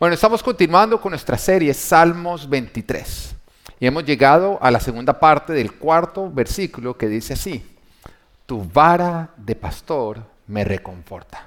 [0.00, 3.34] Bueno, estamos continuando con nuestra serie Salmos 23
[3.80, 7.76] y hemos llegado a la segunda parte del cuarto versículo que dice así,
[8.46, 11.46] tu vara de pastor me reconforta.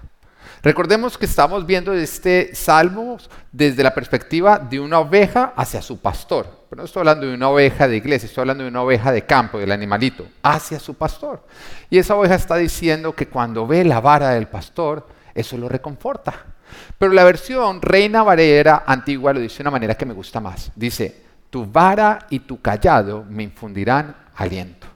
[0.61, 3.17] Recordemos que estamos viendo este salmo
[3.51, 6.45] desde la perspectiva de una oveja hacia su pastor.
[6.69, 9.25] Pero no estoy hablando de una oveja de iglesia, estoy hablando de una oveja de
[9.25, 11.43] campo, del animalito, hacia su pastor.
[11.89, 16.52] Y esa oveja está diciendo que cuando ve la vara del pastor, eso lo reconforta.
[16.97, 20.71] Pero la versión Reina Valera antigua lo dice de una manera que me gusta más.
[20.75, 24.87] Dice, tu vara y tu callado me infundirán aliento.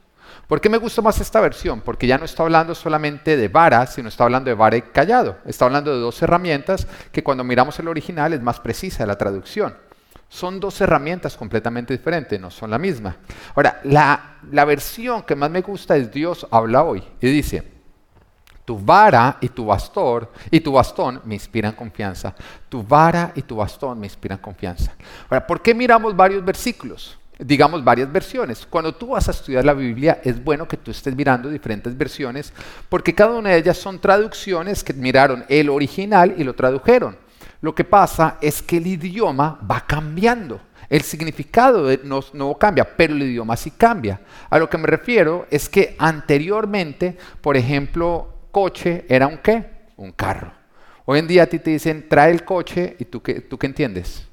[0.48, 1.82] ¿Por qué me gusta más esta versión?
[1.82, 5.36] Porque ya no está hablando solamente de vara, sino está hablando de vara y callado.
[5.44, 9.76] Está hablando de dos herramientas que cuando miramos el original es más precisa la traducción.
[10.30, 13.16] Son dos herramientas completamente diferentes, no son la misma.
[13.54, 17.77] Ahora, la, la versión que más me gusta es Dios habla hoy y dice,
[18.68, 22.34] tu vara y tu bastón y tu bastón me inspiran confianza.
[22.68, 24.92] Tu vara y tu bastón me inspiran confianza.
[25.30, 27.18] Ahora, ¿por qué miramos varios versículos?
[27.38, 28.66] digamos, varias versiones.
[28.68, 32.52] Cuando tú vas a estudiar la Biblia, es bueno que tú estés mirando diferentes versiones,
[32.88, 37.16] porque cada una de ellas son traducciones que miraron el original y lo tradujeron.
[37.60, 40.60] Lo que pasa es que el idioma va cambiando.
[40.90, 44.20] El significado no, no, cambia, pero el idioma sí cambia.
[44.50, 49.64] A lo que me refiero es que anteriormente, por ejemplo, coche era un qué?
[49.98, 50.50] Un carro.
[51.04, 53.68] Hoy en día a ti te dicen, trae el coche y tú qué, tú qué
[53.68, 54.26] entiendes?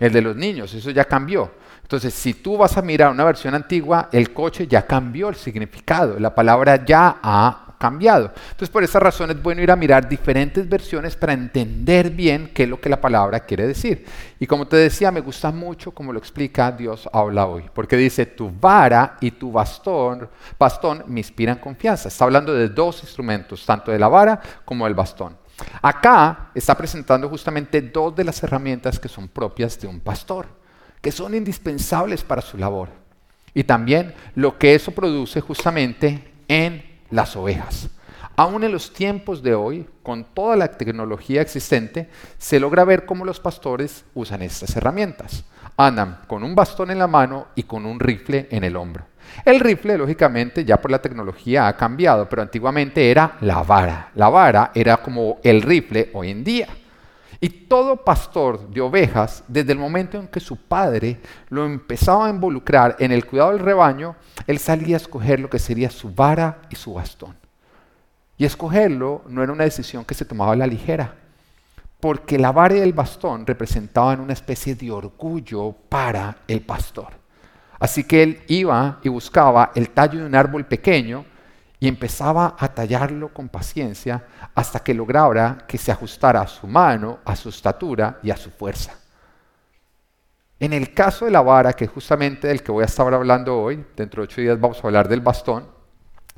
[0.00, 1.52] El de los niños, eso ya cambió.
[1.82, 6.18] Entonces, si tú vas a mirar una versión antigua, el coche ya cambió el significado,
[6.18, 11.16] la palabra ya ha Entonces, por esa razón es bueno ir a mirar diferentes versiones
[11.16, 14.04] para entender bien qué es lo que la palabra quiere decir.
[14.38, 18.26] Y como te decía, me gusta mucho como lo explica Dios habla hoy, porque dice,
[18.26, 22.08] tu vara y tu bastón, bastón me inspiran confianza.
[22.08, 25.36] Está hablando de dos instrumentos, tanto de la vara como del bastón.
[25.82, 30.64] Acá está presentando justamente dos de las herramientas que son propias de un pastor
[31.04, 32.88] que son indispensables para su labor.
[33.52, 37.90] Y también lo que eso produce justamente en las ovejas.
[38.36, 43.24] Aún en los tiempos de hoy, con toda la tecnología existente, se logra ver cómo
[43.24, 45.44] los pastores usan estas herramientas.
[45.76, 49.04] Andan con un bastón en la mano y con un rifle en el hombro.
[49.44, 54.10] El rifle, lógicamente, ya por la tecnología ha cambiado, pero antiguamente era la vara.
[54.14, 56.68] La vara era como el rifle hoy en día.
[57.44, 62.30] Y todo pastor de ovejas, desde el momento en que su padre lo empezaba a
[62.30, 64.16] involucrar en el cuidado del rebaño,
[64.46, 67.36] él salía a escoger lo que sería su vara y su bastón.
[68.38, 71.16] Y escogerlo no era una decisión que se tomaba a la ligera,
[72.00, 77.08] porque la vara y el bastón representaban una especie de orgullo para el pastor.
[77.78, 81.26] Así que él iba y buscaba el tallo de un árbol pequeño
[81.84, 84.24] y empezaba a tallarlo con paciencia
[84.54, 88.50] hasta que lograra que se ajustara a su mano, a su estatura y a su
[88.50, 88.94] fuerza.
[90.58, 93.60] En el caso de la vara, que es justamente del que voy a estar hablando
[93.60, 95.66] hoy, dentro de ocho días vamos a hablar del bastón,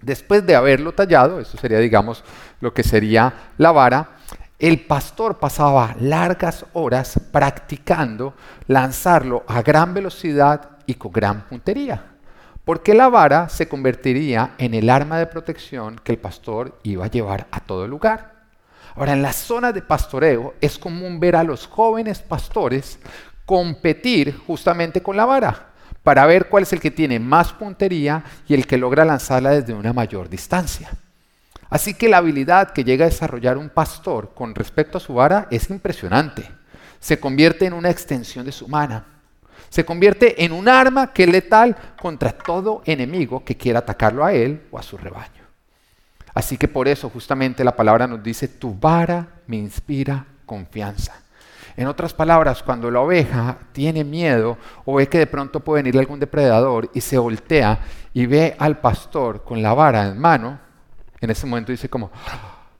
[0.02, 2.24] después de haberlo tallado, eso sería digamos
[2.58, 4.16] lo que sería la vara,
[4.58, 8.34] el pastor pasaba largas horas practicando
[8.66, 12.15] lanzarlo a gran velocidad y con gran puntería
[12.66, 17.10] porque la vara se convertiría en el arma de protección que el pastor iba a
[17.10, 18.34] llevar a todo lugar.
[18.96, 22.98] Ahora, en las zonas de pastoreo es común ver a los jóvenes pastores
[23.44, 25.68] competir justamente con la vara
[26.02, 29.72] para ver cuál es el que tiene más puntería y el que logra lanzarla desde
[29.72, 30.90] una mayor distancia.
[31.70, 35.46] Así que la habilidad que llega a desarrollar un pastor con respecto a su vara
[35.52, 36.50] es impresionante.
[36.98, 39.15] Se convierte en una extensión de su mano
[39.68, 44.32] se convierte en un arma que es letal contra todo enemigo que quiera atacarlo a
[44.32, 45.44] él o a su rebaño.
[46.34, 51.14] Así que por eso justamente la palabra nos dice, tu vara me inspira confianza.
[51.76, 55.98] En otras palabras, cuando la oveja tiene miedo o ve que de pronto puede venir
[55.98, 57.80] algún depredador y se voltea
[58.14, 60.58] y ve al pastor con la vara en mano,
[61.20, 62.10] en ese momento dice como,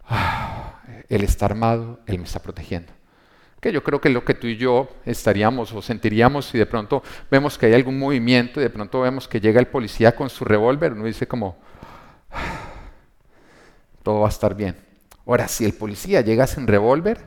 [0.08, 2.96] ah, él está armado, él me está protegiendo
[3.66, 7.03] que yo creo que lo que tú y yo estaríamos o sentiríamos si de pronto
[7.28, 10.45] vemos que hay algún movimiento y de pronto vemos que llega el policía con su
[10.45, 11.57] revólver, uno dice como,
[14.04, 14.77] todo va a estar bien.
[15.27, 17.18] Ahora, si el policía llega sin revólver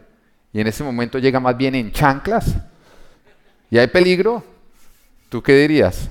[0.54, 2.56] y en ese momento llega más bien en chanclas
[3.70, 4.42] y hay peligro,
[5.28, 6.10] ¿tú qué dirías?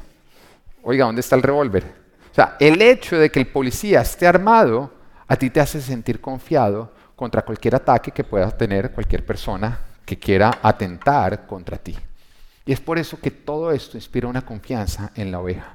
[0.83, 1.85] Oiga, ¿dónde está el revólver?
[2.31, 4.93] O sea, el hecho de que el policía esté armado
[5.27, 10.19] a ti te hace sentir confiado contra cualquier ataque que pueda tener cualquier persona que
[10.19, 11.95] quiera atentar contra ti.
[12.65, 15.75] Y es por eso que todo esto inspira una confianza en la oveja.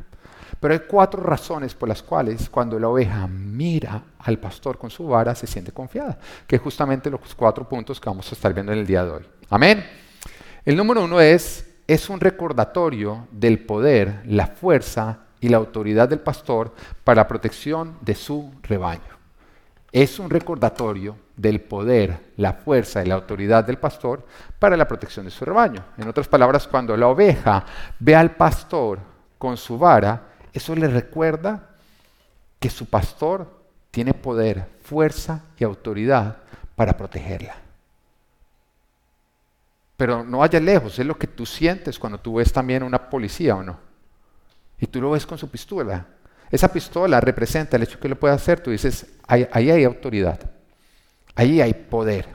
[0.60, 5.06] Pero hay cuatro razones por las cuales cuando la oveja mira al pastor con su
[5.06, 8.72] vara se siente confiada, que es justamente los cuatro puntos que vamos a estar viendo
[8.72, 9.24] en el día de hoy.
[9.52, 9.86] Amén.
[10.66, 16.22] El número uno es, es un recordatorio del poder, la fuerza y la autoridad del
[16.22, 19.14] pastor para la protección de su rebaño.
[19.92, 24.26] Es un recordatorio del poder, la fuerza y la autoridad del pastor
[24.60, 25.84] para la protección de su rebaño.
[25.98, 27.66] En otras palabras, cuando la oveja
[28.00, 29.00] ve al pastor
[29.38, 31.70] con su vara, eso le recuerda
[32.60, 36.38] que su pastor tiene poder, fuerza y autoridad
[36.76, 37.56] para protegerla.
[39.98, 43.56] Pero no vaya lejos, es lo que tú sientes cuando tú ves también una policía
[43.56, 43.78] o no.
[44.80, 46.06] Y tú lo ves con su pistola.
[46.50, 48.60] Esa pistola representa el hecho que lo puede hacer.
[48.60, 50.40] Tú dices, ahí, ahí hay autoridad,
[51.36, 52.28] ahí hay poder,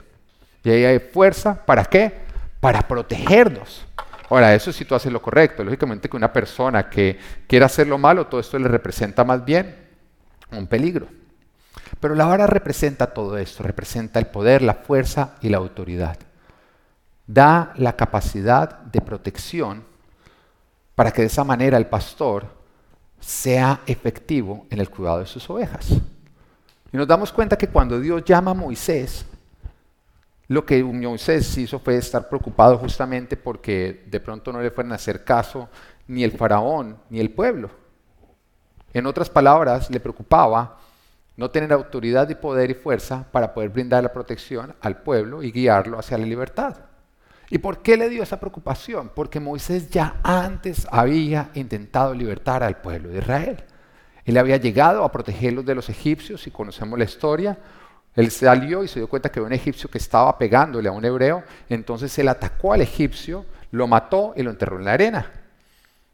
[0.63, 1.65] y ahí hay fuerza.
[1.65, 2.13] ¿Para qué?
[2.59, 3.85] Para protegernos.
[4.29, 5.63] Ahora, eso si tú haces lo correcto.
[5.63, 7.17] Lógicamente que una persona que
[7.47, 9.75] quiera hacer lo malo, todo esto le representa más bien
[10.51, 11.07] un peligro.
[11.99, 16.17] Pero la vara representa todo esto, representa el poder, la fuerza y la autoridad.
[17.25, 19.83] Da la capacidad de protección
[20.95, 22.47] para que de esa manera el pastor
[23.19, 25.89] sea efectivo en el cuidado de sus ovejas.
[26.91, 29.25] Y nos damos cuenta que cuando Dios llama a Moisés,
[30.47, 34.95] lo que Moisés hizo fue estar preocupado justamente porque de pronto no le fueran a
[34.95, 35.69] hacer caso
[36.07, 37.69] ni el faraón ni el pueblo.
[38.93, 40.79] En otras palabras, le preocupaba
[41.37, 45.51] no tener autoridad y poder y fuerza para poder brindar la protección al pueblo y
[45.51, 46.75] guiarlo hacia la libertad.
[47.51, 49.11] ¿Y por qué le dio esa preocupación?
[49.15, 53.63] Porque Moisés ya antes había intentado libertar al pueblo de Israel.
[54.25, 57.57] Él había llegado a protegerlos de los egipcios, y conocemos la historia.
[58.15, 61.05] Él salió y se dio cuenta que había un egipcio que estaba pegándole a un
[61.05, 65.31] hebreo, entonces él atacó al egipcio, lo mató y lo enterró en la arena.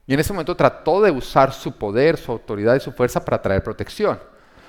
[0.07, 3.41] Y en ese momento trató de usar su poder, su autoridad y su fuerza para
[3.41, 4.19] traer protección.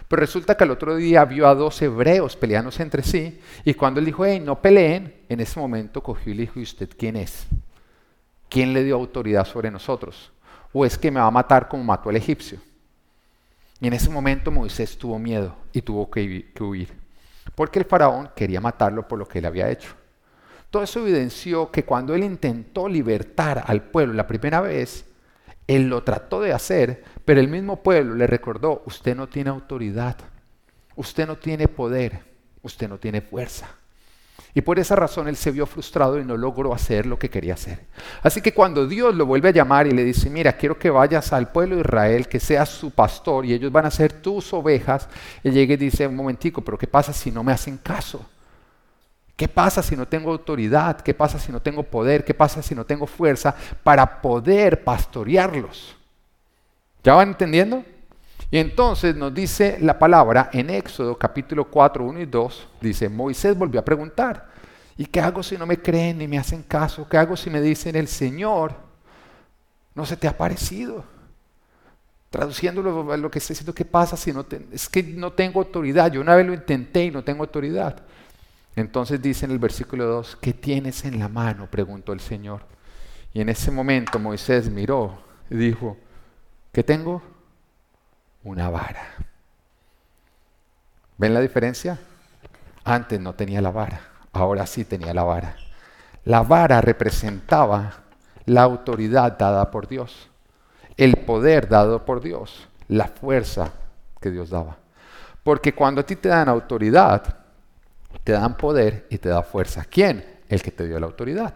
[0.09, 3.99] Pero resulta que al otro día vio a dos hebreos peleándose entre sí y cuando
[4.01, 7.17] él dijo, hey, no peleen, en ese momento cogió y le dijo, ¿y usted quién
[7.17, 7.47] es?
[8.49, 10.31] ¿Quién le dio autoridad sobre nosotros?
[10.73, 12.61] ¿O es que me va a matar como mató al egipcio?
[13.81, 16.93] Y en ese momento Moisés tuvo miedo y tuvo que, huir,
[17.55, 19.91] porque el faraón quería matarlo por lo que él había hecho.
[20.71, 25.05] Todo eso evidenció que cuando él intentó libertar al pueblo la primera vez,
[25.67, 30.17] él lo trató de hacer, pero el mismo pueblo le recordó, usted no tiene autoridad,
[30.95, 32.23] usted no tiene poder,
[32.63, 33.69] usted no tiene fuerza.
[34.57, 37.53] Y por esa razón él se vio frustrado y no logró hacer lo que quería
[37.53, 37.81] hacer.
[38.23, 41.31] Así que cuando Dios lo vuelve a llamar y le dice, mira, quiero que vayas
[41.35, 45.11] al pueblo de Israel, que seas su pastor y ellos van a ser tus ovejas,
[45.45, 48.25] él llega y dice, un momentico, pero ¿qué pasa si no me hacen caso?
[49.37, 51.03] ¿Qué pasa si no tengo autoridad?
[51.03, 52.25] ¿Qué pasa si no tengo poder?
[52.25, 55.95] ¿Qué pasa si no tengo fuerza para poder pastorearlos?
[57.05, 57.85] ¿Ya van entendiendo?
[58.51, 63.57] Y entonces nos dice la palabra en Éxodo capítulo 4, 1 y 2, dice, Moisés
[63.59, 64.49] volvió a preguntar,
[64.97, 67.09] ¿y qué hago si no me creen ni me hacen caso?
[67.09, 68.75] ¿Qué hago si me dicen el Señor
[69.95, 71.05] no se te ha parecido?
[72.31, 76.13] Traduciéndolo lo que está diciendo, ¿qué pasa si no es que no tengo autoridad?
[76.13, 78.03] Yo una vez lo intenté y no tengo autoridad.
[78.77, 81.67] Entonces dice en el versículo 2, ¿qué tienes en la mano?
[81.69, 82.61] preguntó el Señor.
[83.33, 85.19] Y en ese momento Moisés miró
[85.51, 85.97] y dijo,
[86.73, 87.23] ¿qué tengo?
[88.47, 89.03] Una vara.
[91.19, 91.99] ¿Ven la diferencia?
[92.85, 94.01] Antes no tenía la vara,
[94.33, 95.57] ahora sí tenía la vara.
[96.25, 97.93] La vara representaba
[98.45, 100.31] la autoridad dada por Dios,
[100.97, 103.73] el poder dado por Dios, la fuerza
[104.21, 104.77] que Dios daba.
[105.43, 107.39] Porque cuando a ti te dan autoridad,
[108.23, 109.85] te dan poder y te da fuerza.
[109.91, 110.25] ¿Quién?
[110.49, 111.53] El que te dio la autoridad.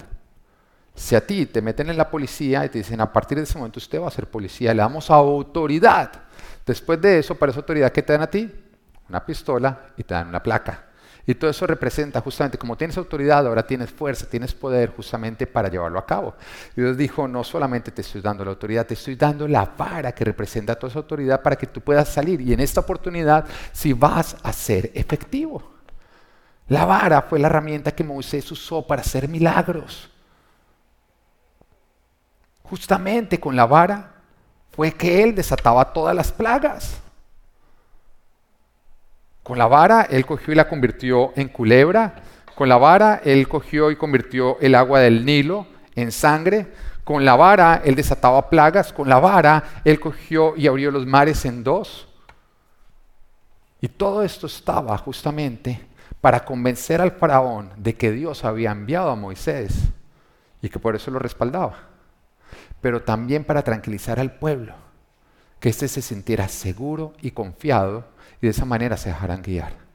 [0.96, 3.56] Si a ti te meten en la policía y te dicen, a partir de ese
[3.56, 6.29] momento usted va a ser policía, le damos autoridad.
[6.70, 8.48] Después de eso, para esa autoridad, ¿qué te dan a ti?
[9.08, 10.84] Una pistola y te dan una placa.
[11.26, 15.68] Y todo eso representa justamente, como tienes autoridad, ahora tienes fuerza, tienes poder justamente para
[15.68, 16.36] llevarlo a cabo.
[16.76, 20.12] Y Dios dijo, no solamente te estoy dando la autoridad, te estoy dando la vara
[20.12, 22.40] que representa toda esa autoridad para que tú puedas salir.
[22.40, 25.72] Y en esta oportunidad, si vas a ser efectivo.
[26.68, 30.08] La vara fue la herramienta que Moisés usó para hacer milagros.
[32.62, 34.19] Justamente con la vara
[34.80, 37.02] fue que él desataba todas las plagas.
[39.42, 42.22] Con la vara él cogió y la convirtió en culebra.
[42.54, 46.72] Con la vara él cogió y convirtió el agua del Nilo en sangre.
[47.04, 48.90] Con la vara él desataba plagas.
[48.94, 52.08] Con la vara él cogió y abrió los mares en dos.
[53.82, 55.78] Y todo esto estaba justamente
[56.22, 59.74] para convencer al faraón de que Dios había enviado a Moisés
[60.62, 61.90] y que por eso lo respaldaba,
[62.80, 64.74] pero también para tranquilizar al pueblo,
[65.58, 68.06] que éste se sintiera seguro y confiado
[68.40, 69.90] y de esa manera se dejaran guiar.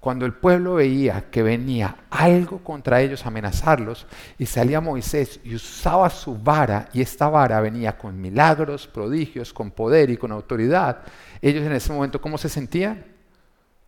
[0.00, 4.06] Cuando el pueblo veía que venía algo contra ellos amenazarlos,
[4.38, 9.72] y salía Moisés y usaba su vara, y esta vara venía con milagros, prodigios, con
[9.72, 11.02] poder y con autoridad,
[11.42, 13.04] ellos en ese momento, ¿cómo se sentían?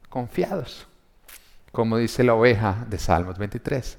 [0.08, 0.88] Confiados.
[1.70, 3.96] Como dice la oveja de Salmos 23,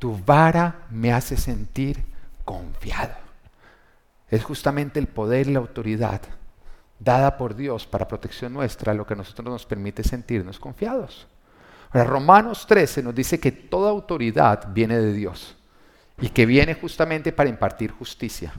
[0.00, 2.04] tu vara me hace sentir
[2.44, 3.14] confiado.
[4.32, 6.22] Es justamente el poder y la autoridad
[6.98, 11.26] dada por Dios para protección nuestra lo que a nosotros nos permite sentirnos confiados.
[11.90, 15.54] Ahora, Romanos 13 nos dice que toda autoridad viene de Dios
[16.18, 18.54] y que viene justamente para impartir justicia.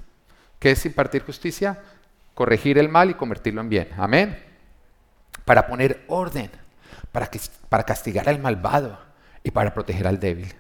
[0.59, 1.81] ¿Qué es impartir justicia?
[2.35, 3.89] Corregir el mal y convertirlo en bien.
[3.97, 4.37] Amén.
[5.43, 6.51] Para poner orden,
[7.11, 8.99] para, que, para castigar al malvado
[9.43, 10.53] y para proteger al débil.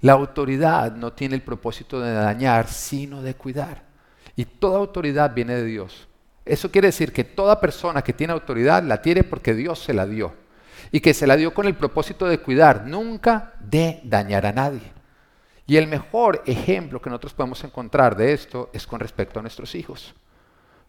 [0.00, 3.90] La autoridad no tiene el propósito de dañar, sino de cuidar.
[4.36, 6.08] Y toda autoridad viene de Dios.
[6.44, 10.06] Eso quiere decir que toda persona que tiene autoridad la tiene porque Dios se la
[10.06, 10.34] dio.
[10.90, 14.92] Y que se la dio con el propósito de cuidar, nunca de dañar a nadie.
[15.66, 19.74] Y el mejor ejemplo que nosotros podemos encontrar de esto es con respecto a nuestros
[19.74, 20.14] hijos.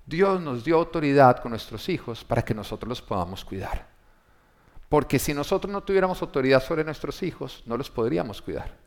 [0.06, 3.88] Dios nos dio autoridad con nuestros hijos para que nosotros los podamos cuidar.
[4.90, 8.83] Porque si nosotros no tuviéramos autoridad sobre nuestros hijos, no los podríamos cuidar.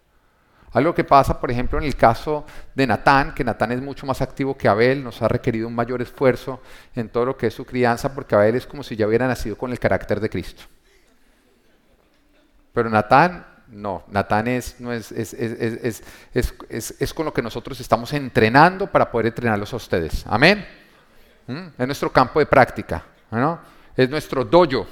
[0.73, 2.44] Algo que pasa, por ejemplo, en el caso
[2.75, 6.02] de Natán, que Natán es mucho más activo que Abel, nos ha requerido un mayor
[6.02, 6.61] esfuerzo
[6.94, 9.56] en todo lo que es su crianza, porque Abel es como si ya hubiera nacido
[9.56, 10.64] con el carácter de Cristo.
[12.75, 14.76] Pero Natán, no, Natán es,
[17.14, 20.25] con lo que nosotros estamos entrenando para poder entrenarlos a ustedes.
[20.28, 20.66] Amén.
[21.46, 21.68] ¿Mm?
[21.78, 23.76] Es nuestro campo de práctica, ¿no?
[23.96, 24.87] es nuestro dojo.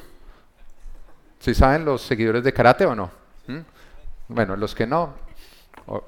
[1.38, 3.10] ¿Sí saben los seguidores de karate o no?
[3.46, 3.58] ¿Mm?
[4.28, 5.14] Bueno, los que no,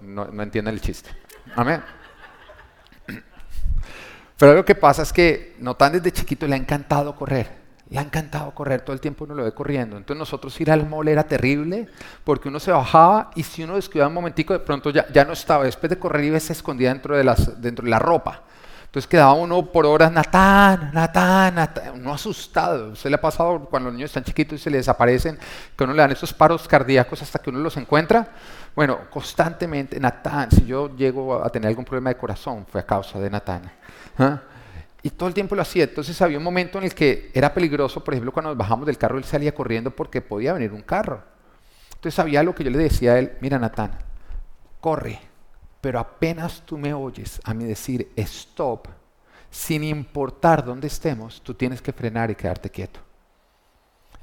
[0.01, 1.11] no, no entienden el chiste.
[1.55, 1.83] Amén.
[4.39, 7.67] Pero lo que pasa es que Notan desde chiquito le ha encantado correr.
[7.89, 9.97] Le ha encantado correr, todo el tiempo uno lo ve corriendo.
[9.97, 11.89] Entonces nosotros ir al mall era terrible
[12.25, 15.33] porque uno se bajaba y si uno descuidaba un momentico de pronto ya, ya no
[15.33, 15.65] estaba.
[15.65, 18.43] Después de correr y se escondía dentro de, las, dentro de la ropa.
[18.87, 22.97] Entonces quedaba uno por horas, Natán, Natán, Natán, uno asustado.
[22.97, 25.39] Se le ha pasado cuando los niños están chiquitos y se les desaparecen,
[25.77, 28.29] que uno le dan esos paros cardíacos hasta que uno los encuentra.
[28.77, 33.19] Bueno, constantemente, Natán, si yo llego a tener algún problema de corazón, fue a causa
[33.19, 33.63] de Natán.
[34.19, 34.43] ¿ah?
[35.03, 35.85] Y todo el tiempo lo hacía.
[35.85, 38.99] Entonces había un momento en el que era peligroso, por ejemplo, cuando nos bajamos del
[38.99, 41.23] carro, él salía corriendo porque podía venir un carro.
[41.95, 43.93] Entonces había algo que yo le decía a él, mira Natán,
[44.79, 45.21] corre,
[45.81, 48.89] pero apenas tú me oyes a mí decir stop,
[49.51, 53.06] sin importar dónde estemos, tú tienes que frenar y quedarte quieto.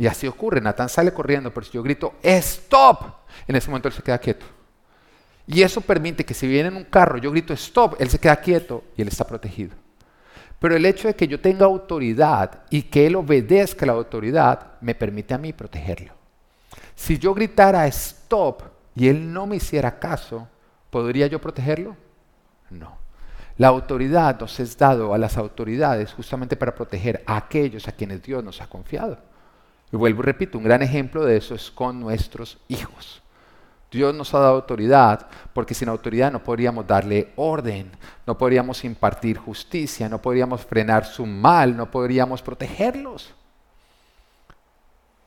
[0.03, 3.05] Y así ocurre, Natán sale corriendo, pero si yo grito, stop,
[3.47, 4.45] en ese momento él se queda quieto.
[5.47, 8.35] Y eso permite que si viene en un carro, yo grito, stop, él se queda
[8.35, 9.77] quieto y él está protegido.
[10.59, 14.93] Pero el hecho de que yo tenga autoridad y que él obedezca la autoridad, me
[14.93, 16.11] permite a mí protegerlo.
[16.95, 18.61] Si yo gritara, stop,
[18.97, 20.49] y él no me hiciera caso,
[20.89, 21.95] ¿podría yo protegerlo?
[22.69, 22.97] No.
[23.57, 28.21] La autoridad nos es dado a las autoridades justamente para proteger a aquellos a quienes
[28.21, 29.31] Dios nos ha confiado.
[29.93, 33.21] Y vuelvo y repito, un gran ejemplo de eso es con nuestros hijos.
[33.91, 37.91] Dios nos ha dado autoridad porque sin autoridad no podríamos darle orden,
[38.25, 43.35] no podríamos impartir justicia, no podríamos frenar su mal, no podríamos protegerlos.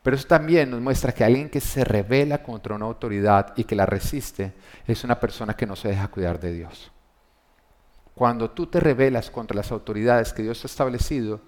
[0.03, 3.77] Pero eso también nos muestra que alguien que se revela contra una autoridad y que
[3.77, 4.53] la resiste
[4.85, 6.91] es una persona que no se deja cuidar de Dios.
[8.17, 11.41] Cuando tú te rebelas contra las autoridades que Dios ha establecido,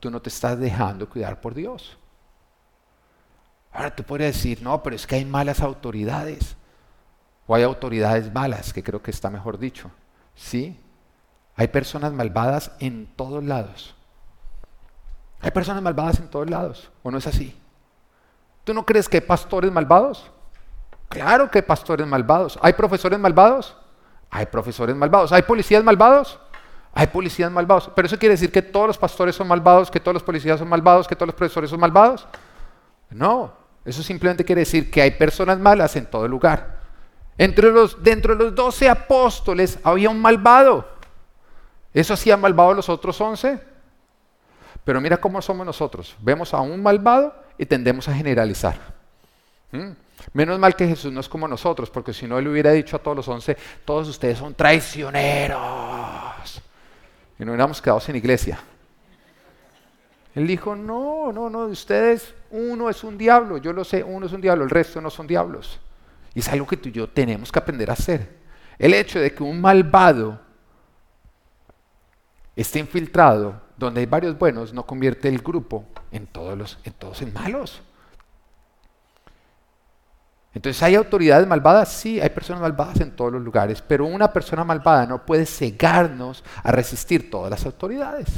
[0.00, 1.98] tú no te estás dejando cuidar por Dios.
[3.72, 6.56] Ahora tú podrías decir, no, pero es que hay malas autoridades.
[7.46, 9.90] O hay autoridades malas, que creo que está mejor dicho.
[10.34, 10.78] Sí,
[11.56, 13.94] hay personas malvadas en todos lados.
[15.40, 17.58] Hay personas malvadas en todos lados, ¿o no es así?
[18.64, 20.30] ¿Tú no crees que hay pastores malvados?
[21.08, 22.58] Claro que hay pastores malvados.
[22.62, 23.76] ¿Hay profesores malvados?
[24.30, 25.32] Hay profesores malvados.
[25.32, 26.38] ¿Hay policías malvados?
[26.94, 27.90] Hay policías malvados.
[27.94, 30.68] Pero eso quiere decir que todos los pastores son malvados, que todos los policías son
[30.68, 32.26] malvados, que todos los profesores son malvados.
[33.10, 33.52] No,
[33.84, 36.80] eso simplemente quiere decir que hay personas malas en todo lugar.
[37.36, 40.88] Entre los, dentro de los doce apóstoles había un malvado.
[41.92, 43.60] ¿Eso hacía malvado a los otros once?
[44.84, 46.16] Pero mira cómo somos nosotros.
[46.20, 48.76] Vemos a un malvado y tendemos a generalizar.
[49.72, 49.90] ¿Mm?
[50.32, 52.98] Menos mal que Jesús no es como nosotros, porque si no, él hubiera dicho a
[53.00, 55.60] todos los once, todos ustedes son traicioneros.
[57.38, 58.58] Y nos hubiéramos quedado sin iglesia.
[60.34, 64.32] Él dijo, no, no, no, ustedes, uno es un diablo, yo lo sé, uno es
[64.32, 65.78] un diablo, el resto no son diablos.
[66.34, 68.40] Y es algo que tú y yo tenemos que aprender a hacer.
[68.78, 70.40] El hecho de que un malvado
[72.56, 77.20] esté infiltrado donde hay varios buenos no convierte el grupo en todos, los, en todos
[77.20, 77.82] en malos.
[80.54, 81.90] Entonces, ¿hay autoridades malvadas?
[81.90, 86.44] Sí, hay personas malvadas en todos los lugares, pero una persona malvada no puede cegarnos
[86.62, 88.28] a resistir todas las autoridades.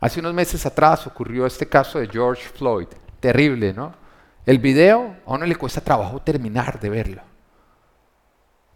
[0.00, 2.88] Hace unos meses atrás ocurrió este caso de George Floyd,
[3.18, 3.94] terrible, ¿no?
[4.44, 7.22] El video a uno le cuesta trabajo terminar de verlo.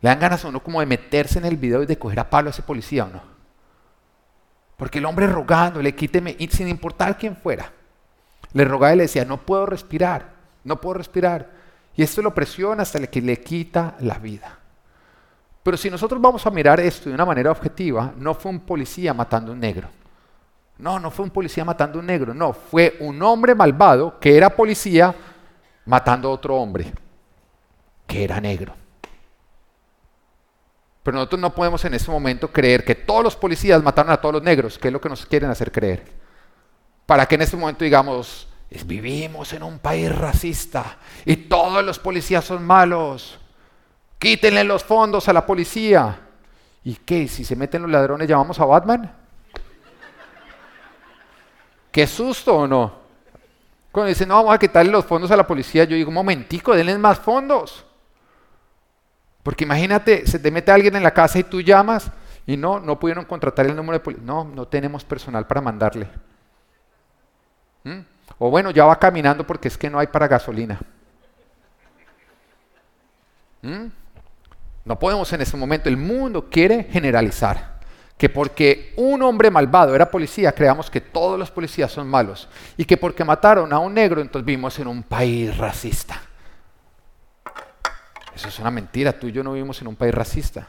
[0.00, 2.30] Le dan ganas a uno como de meterse en el video y de coger a
[2.30, 3.22] palo a ese policía o no.
[4.76, 7.70] Porque el hombre rogándole, quíteme, sin importar quién fuera,
[8.54, 10.32] le rogaba y le decía, no puedo respirar,
[10.64, 11.50] no puedo respirar.
[11.94, 14.58] Y esto lo presiona hasta que le quita la vida.
[15.62, 19.12] Pero si nosotros vamos a mirar esto de una manera objetiva, no fue un policía
[19.12, 19.88] matando a un negro.
[20.80, 24.36] No, no fue un policía matando a un negro, no, fue un hombre malvado que
[24.36, 25.14] era policía
[25.84, 26.92] matando a otro hombre
[28.06, 28.74] que era negro.
[31.02, 34.34] Pero nosotros no podemos en ese momento creer que todos los policías mataron a todos
[34.34, 36.04] los negros, que es lo que nos quieren hacer creer.
[37.06, 38.48] Para que en ese momento digamos,
[38.86, 43.38] vivimos en un país racista y todos los policías son malos.
[44.18, 46.20] Quítenle los fondos a la policía.
[46.84, 47.28] ¿Y qué?
[47.28, 49.19] Si se meten los ladrones, llamamos a Batman.
[51.90, 53.00] ¿Qué susto o no?
[53.92, 56.74] Cuando dicen, no, vamos a quitarle los fondos a la policía, yo digo, un momentico,
[56.74, 57.84] denles más fondos.
[59.42, 62.10] Porque imagínate, se te mete alguien en la casa y tú llamas
[62.46, 64.24] y no, no pudieron contratar el número de policía.
[64.24, 66.08] No, no tenemos personal para mandarle.
[67.84, 68.00] ¿Mm?
[68.38, 70.78] O bueno, ya va caminando porque es que no hay para gasolina.
[73.62, 73.86] ¿Mm?
[74.84, 75.88] No podemos en ese momento.
[75.88, 77.69] El mundo quiere generalizar
[78.20, 82.50] que porque un hombre malvado era policía, creamos que todos los policías son malos.
[82.76, 86.20] Y que porque mataron a un negro, entonces vivimos en un país racista.
[88.34, 90.68] Eso es una mentira, tú y yo no vivimos en un país racista.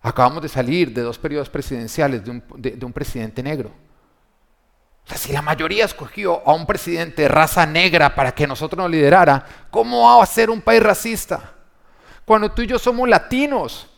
[0.00, 3.70] Acabamos de salir de dos periodos presidenciales de un, de un presidente negro.
[5.04, 8.78] O sea, si la mayoría escogió a un presidente de raza negra para que nosotros
[8.78, 11.52] nos liderara, ¿cómo va a ser un país racista?
[12.24, 13.90] Cuando tú y yo somos latinos,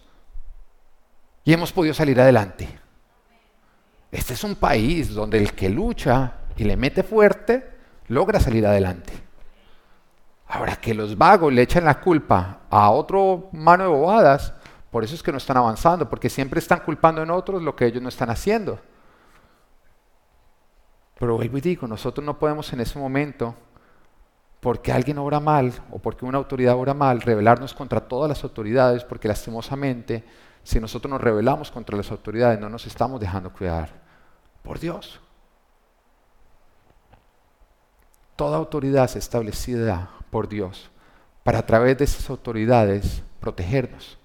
[1.46, 2.68] y hemos podido salir adelante.
[4.10, 7.70] Este es un país donde el que lucha y le mete fuerte
[8.08, 9.12] logra salir adelante.
[10.48, 14.54] Ahora que los vagos le echan la culpa a otro mano de bobadas,
[14.90, 17.86] por eso es que no están avanzando, porque siempre están culpando en otros lo que
[17.86, 18.80] ellos no están haciendo.
[21.16, 23.54] Pero vuelvo y digo, nosotros no podemos en ese momento,
[24.58, 29.04] porque alguien obra mal o porque una autoridad obra mal, rebelarnos contra todas las autoridades,
[29.04, 30.24] porque lastimosamente
[30.66, 33.88] si nosotros nos rebelamos contra las autoridades, no nos estamos dejando cuidar
[34.64, 35.20] por Dios.
[38.34, 40.90] Toda autoridad es establecida por Dios
[41.44, 44.18] para a través de esas autoridades protegernos.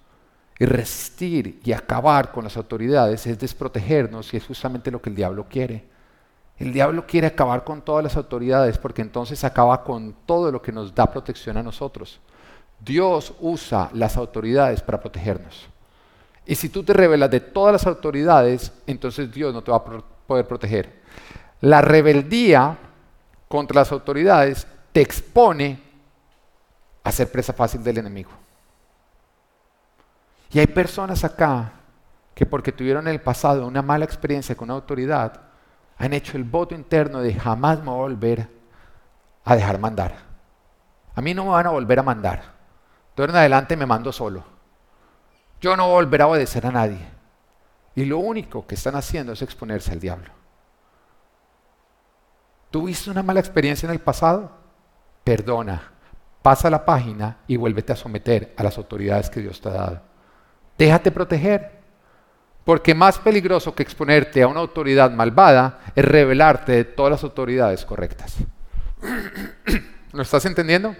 [0.58, 5.16] Y resistir y acabar con las autoridades es desprotegernos y es justamente lo que el
[5.16, 5.84] diablo quiere.
[6.58, 10.72] El diablo quiere acabar con todas las autoridades porque entonces acaba con todo lo que
[10.72, 12.20] nos da protección a nosotros.
[12.80, 15.71] Dios usa las autoridades para protegernos.
[16.46, 19.84] Y si tú te rebelas de todas las autoridades, entonces Dios no te va a
[19.84, 21.02] poder proteger.
[21.60, 22.76] La rebeldía
[23.48, 25.80] contra las autoridades te expone
[27.04, 28.30] a ser presa fácil del enemigo.
[30.50, 31.72] Y hay personas acá
[32.34, 35.40] que porque tuvieron en el pasado una mala experiencia con una autoridad,
[35.98, 38.48] han hecho el voto interno de jamás me voy a volver
[39.44, 40.16] a dejar mandar.
[41.14, 42.42] A mí no me van a volver a mandar.
[43.16, 44.51] De en adelante me mando solo.
[45.62, 46.98] Yo no volveré a obedecer a nadie.
[47.94, 50.30] Y lo único que están haciendo es exponerse al diablo.
[52.72, 54.50] ¿Tuviste una mala experiencia en el pasado?
[55.22, 55.92] Perdona,
[56.42, 60.00] pasa la página y vuélvete a someter a las autoridades que Dios te ha dado.
[60.76, 61.80] Déjate proteger.
[62.64, 67.84] Porque más peligroso que exponerte a una autoridad malvada es revelarte de todas las autoridades
[67.84, 68.36] correctas.
[70.12, 70.94] ¿Lo estás entendiendo?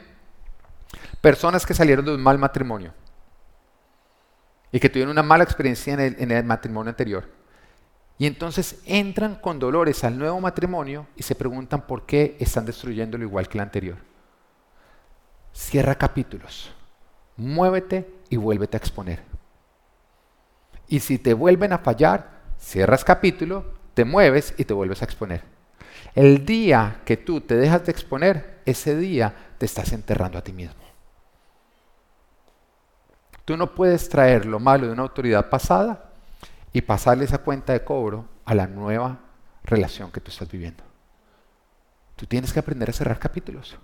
[1.20, 2.92] Personas que salieron de un mal matrimonio
[4.73, 7.29] y que tuvieron una mala experiencia en el, matrimonio anterior.
[8.19, 13.23] Y entonces entran con dolores al nuevo matrimonio y se preguntan por qué están destruyéndolo
[13.23, 13.99] igual que el anterior.
[15.53, 16.73] Cierra capítulos,
[17.37, 19.23] muévete y vuélvete a exponer.
[20.89, 25.43] Y si te vuelven a fallar, cierras capítulo, te mueves y te vuelves a exponer.
[26.15, 30.53] El día que tú te dejas de exponer, ese día te estás enterrando a ti
[30.53, 30.82] mismo.
[33.45, 36.11] Tú no puedes traer lo malo de una autoridad pasada
[36.73, 39.19] y pasarle esa cuenta de cobro a la nueva
[39.65, 40.83] relación que tú estás viviendo.
[42.17, 43.77] Tú tienes que aprender a cerrar capítulos.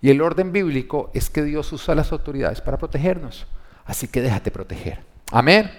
[0.00, 3.46] Y el orden bíblico es que Dios usa las autoridades para protegernos.
[3.84, 5.04] Así que déjate proteger.
[5.30, 5.70] Amén.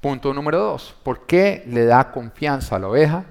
[0.00, 0.96] Punto número dos.
[1.02, 3.24] ¿Por qué le da confianza a la oveja?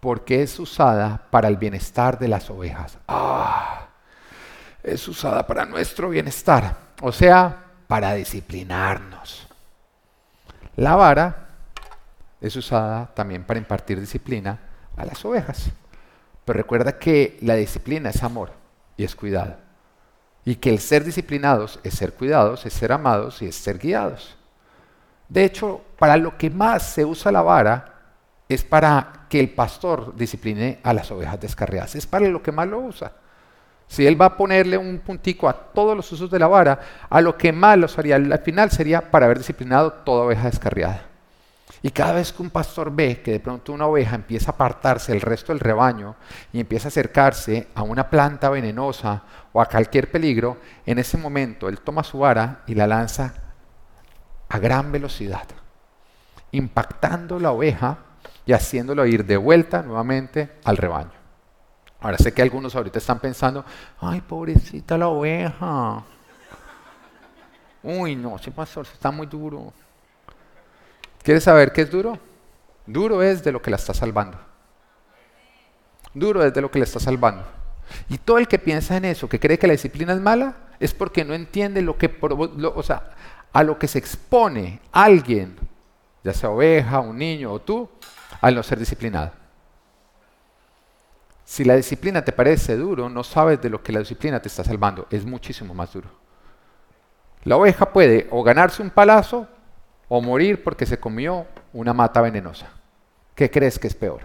[0.00, 2.98] Porque es usada para el bienestar de las ovejas.
[3.08, 3.88] Ah.
[4.82, 9.48] es usada para nuestro bienestar, o sea, para disciplinarnos.
[10.76, 11.48] La vara
[12.40, 14.60] es usada también para impartir disciplina
[14.96, 15.70] a las ovejas.
[16.44, 18.52] Pero recuerda que la disciplina es amor
[18.96, 19.56] y es cuidado.
[20.44, 24.36] Y que el ser disciplinados es ser cuidados, es ser amados y es ser guiados.
[25.28, 27.94] De hecho, para lo que más se usa la vara
[28.48, 31.94] es para que el pastor discipline a las ovejas descarriadas.
[31.96, 33.12] Es para lo que más lo usa.
[33.88, 37.20] Si él va a ponerle un puntico a todos los usos de la vara, a
[37.20, 41.08] lo que más lo haría al final sería para haber disciplinado toda oveja descarriada.
[41.82, 45.12] Y cada vez que un pastor ve que de pronto una oveja empieza a apartarse
[45.12, 46.16] del resto del rebaño
[46.52, 49.22] y empieza a acercarse a una planta venenosa
[49.52, 53.32] o a cualquier peligro, en ese momento él toma su vara y la lanza
[54.48, 55.46] a gran velocidad,
[56.52, 57.98] impactando la oveja
[58.44, 61.17] y haciéndolo ir de vuelta nuevamente al rebaño.
[62.00, 63.64] Ahora sé que algunos ahorita están pensando,
[64.00, 66.04] ay, pobrecita la oveja.
[67.82, 69.72] Uy, no, ese pastor está muy duro.
[71.22, 72.18] ¿Quieres saber qué es duro?
[72.86, 74.38] Duro es de lo que la está salvando.
[76.14, 77.44] Duro es de lo que la está salvando.
[78.08, 80.94] Y todo el que piensa en eso, que cree que la disciplina es mala, es
[80.94, 83.10] porque no entiende lo que, o sea,
[83.52, 85.56] a lo que se expone alguien,
[86.22, 87.88] ya sea oveja, un niño o tú,
[88.40, 89.32] al no ser disciplinado.
[91.48, 94.62] Si la disciplina te parece duro, no sabes de lo que la disciplina te está
[94.62, 95.06] salvando.
[95.08, 96.10] Es muchísimo más duro.
[97.44, 99.48] La oveja puede o ganarse un palazo
[100.08, 102.68] o morir porque se comió una mata venenosa.
[103.34, 104.20] ¿Qué crees que es peor?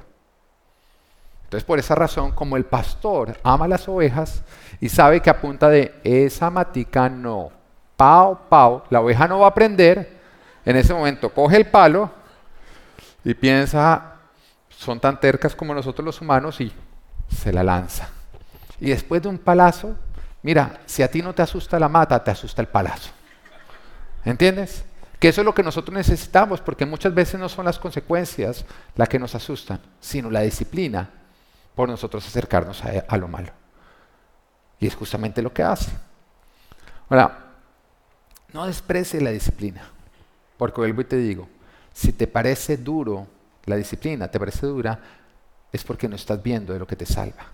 [1.46, 4.44] Entonces, por esa razón, como el pastor ama las ovejas
[4.82, 7.54] y sabe que a punta de esa matica no,
[7.96, 10.20] pao, pao, la oveja no va a aprender,
[10.66, 12.12] en ese momento coge el palo
[13.24, 14.16] y piensa,
[14.68, 16.74] son tan tercas como nosotros los humanos y
[17.34, 18.10] se la lanza.
[18.80, 19.96] Y después de un palazo,
[20.42, 23.12] mira, si a ti no te asusta la mata, te asusta el palazo.
[24.26, 24.86] ¿Entiendes?
[25.20, 28.66] Que eso es lo que nosotros necesitamos, porque muchas veces no son las consecuencias
[28.96, 31.10] las que nos asustan, sino la disciplina
[31.76, 33.52] por nosotros acercarnos a, lo malo.
[34.80, 35.92] Y es justamente lo que hace.
[37.10, 37.54] Ahora,
[38.52, 39.84] no desprecie la disciplina,
[40.58, 41.48] porque vuelvo y te digo,
[41.94, 43.28] si te parece duro
[43.66, 45.00] la disciplina, te parece dura,
[45.74, 47.48] es porque no estás viendo de lo que te salva.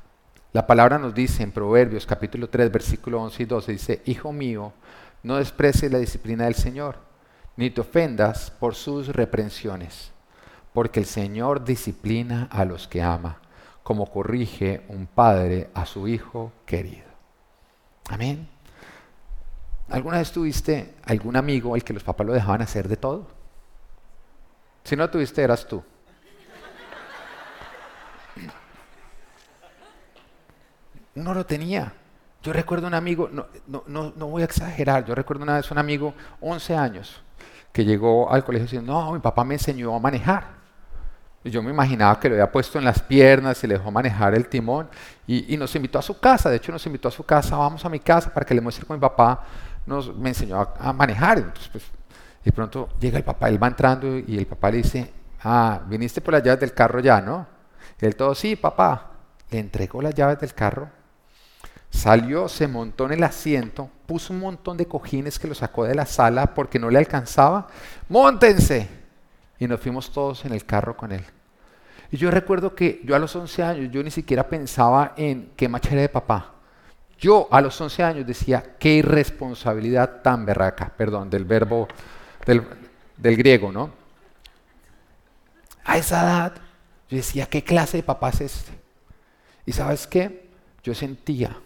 [0.51, 4.73] La palabra nos dice en Proverbios capítulo 3, versículo 11 y 12, dice, Hijo mío,
[5.23, 6.97] no desprecies la disciplina del Señor,
[7.55, 10.11] ni te ofendas por sus reprensiones,
[10.73, 13.39] porque el Señor disciplina a los que ama,
[13.83, 17.07] como corrige un padre a su hijo querido.
[18.09, 18.49] Amén.
[19.89, 23.27] ¿Alguna vez tuviste algún amigo al que los papás lo dejaban hacer de todo?
[24.83, 25.83] Si no tuviste, eras tú.
[31.19, 31.93] No lo tenía.
[32.41, 33.47] Yo recuerdo un amigo, no,
[33.87, 37.21] no, no, voy a exagerar, yo recuerdo una vez un amigo, 11 años,
[37.73, 40.59] que llegó al colegio diciendo, no, mi papá me enseñó a manejar.
[41.43, 44.35] Y yo me imaginaba que lo había puesto en las piernas y le dejó manejar
[44.35, 44.89] el timón
[45.27, 47.89] y, nos invitó a su casa, de hecho nos invitó a su casa, vamos a
[47.89, 49.43] mi casa para que le muestre cómo mi papá
[49.85, 51.39] nos, me enseñó a, manejar.
[51.39, 51.83] Entonces, pues,
[52.43, 56.21] de pronto llega el papá, él va entrando y el papá le dice, ah, viniste
[56.21, 57.47] por las llaves del carro ya, ¿no?
[58.01, 59.11] Y él todo, sí, papá.
[59.49, 60.98] Le entregó las llaves del carro
[61.89, 65.95] Salió, se montó en el asiento, puso un montón de cojines que lo sacó de
[65.95, 67.67] la sala porque no le alcanzaba.
[68.07, 68.87] ¡Móntense!
[69.57, 71.23] Y nos fuimos todos en el carro con él.
[72.11, 75.67] Y yo recuerdo que yo a los 11 años, yo ni siquiera pensaba en qué
[75.67, 76.53] machera de papá.
[77.19, 81.87] Yo a los 11 años decía, qué irresponsabilidad tan berraca, perdón, del verbo,
[82.45, 82.63] del,
[83.17, 83.91] del griego, ¿no?
[85.83, 86.53] A esa edad,
[87.09, 88.71] yo decía, ¿qué clase de papá es este?
[89.65, 90.49] Y sabes qué?
[90.81, 91.57] Yo sentía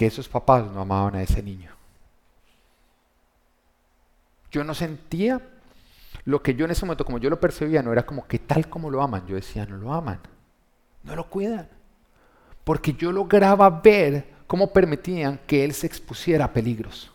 [0.00, 1.70] que esos papás no amaban a ese niño.
[4.50, 5.42] Yo no sentía
[6.24, 8.66] lo que yo en ese momento, como yo lo percibía, no era como que tal
[8.70, 9.26] como lo aman.
[9.26, 10.18] Yo decía, no lo aman,
[11.02, 11.68] no lo cuidan.
[12.64, 17.10] Porque yo lograba ver cómo permitían que él se expusiera a peligros.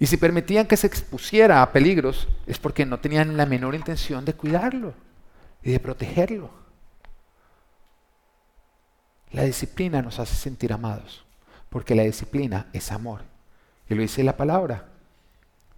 [0.00, 4.24] Y si permitían que se expusiera a peligros, es porque no tenían la menor intención
[4.24, 4.94] de cuidarlo
[5.62, 6.50] y de protegerlo.
[9.32, 11.24] La disciplina nos hace sentir amados,
[11.68, 13.22] porque la disciplina es amor.
[13.88, 14.86] Y lo dice la palabra.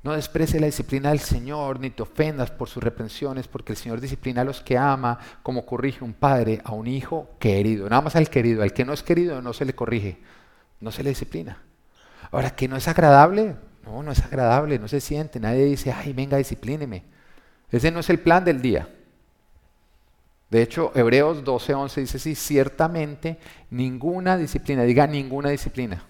[0.03, 4.01] No desprecie la disciplina del Señor, ni te ofendas por sus reprensiones, porque el Señor
[4.01, 7.88] disciplina a los que ama, como corrige un padre a un hijo querido.
[7.88, 10.19] Nada más al querido, al que no es querido no se le corrige,
[10.81, 11.62] no se le disciplina.
[12.33, 16.12] Ahora, que no es agradable, no, no es agradable, no se siente, nadie dice, ay,
[16.12, 17.05] venga, disciplíneme.
[17.71, 18.88] Ese no es el plan del día.
[20.53, 23.38] De hecho, Hebreos 12:11 dice así, ciertamente
[23.71, 26.05] ninguna disciplina, diga ninguna disciplina.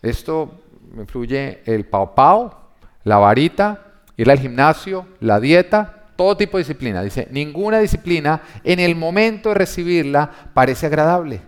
[0.00, 0.62] Esto
[0.96, 2.54] influye el pau pau,
[3.02, 7.02] la varita, ir al gimnasio, la dieta, todo tipo de disciplina.
[7.02, 11.42] Dice, ninguna disciplina en el momento de recibirla parece agradable,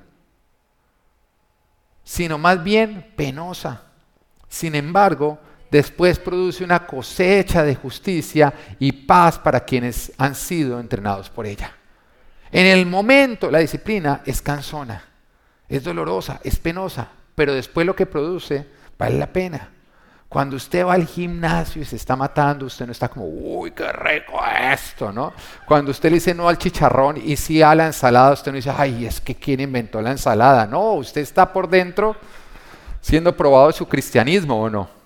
[2.03, 3.83] sino más bien penosa.
[4.49, 5.39] Sin embargo,
[5.73, 11.73] después produce una cosecha de justicia y paz para quienes han sido entrenados por ella.
[12.53, 15.03] En el momento la disciplina es cansona,
[15.67, 18.67] es dolorosa, es penosa, pero después lo que produce
[18.99, 19.71] vale la pena.
[20.29, 23.91] Cuando usted va al gimnasio y se está matando, usted no está como, uy, qué
[23.93, 25.33] rico esto, ¿no?
[25.67, 28.73] Cuando usted le dice no al chicharrón y sí a la ensalada, usted no dice,
[28.77, 30.67] ay, es que quién inventó la ensalada.
[30.67, 32.15] No, usted está por dentro
[33.01, 35.02] siendo probado su cristianismo o no.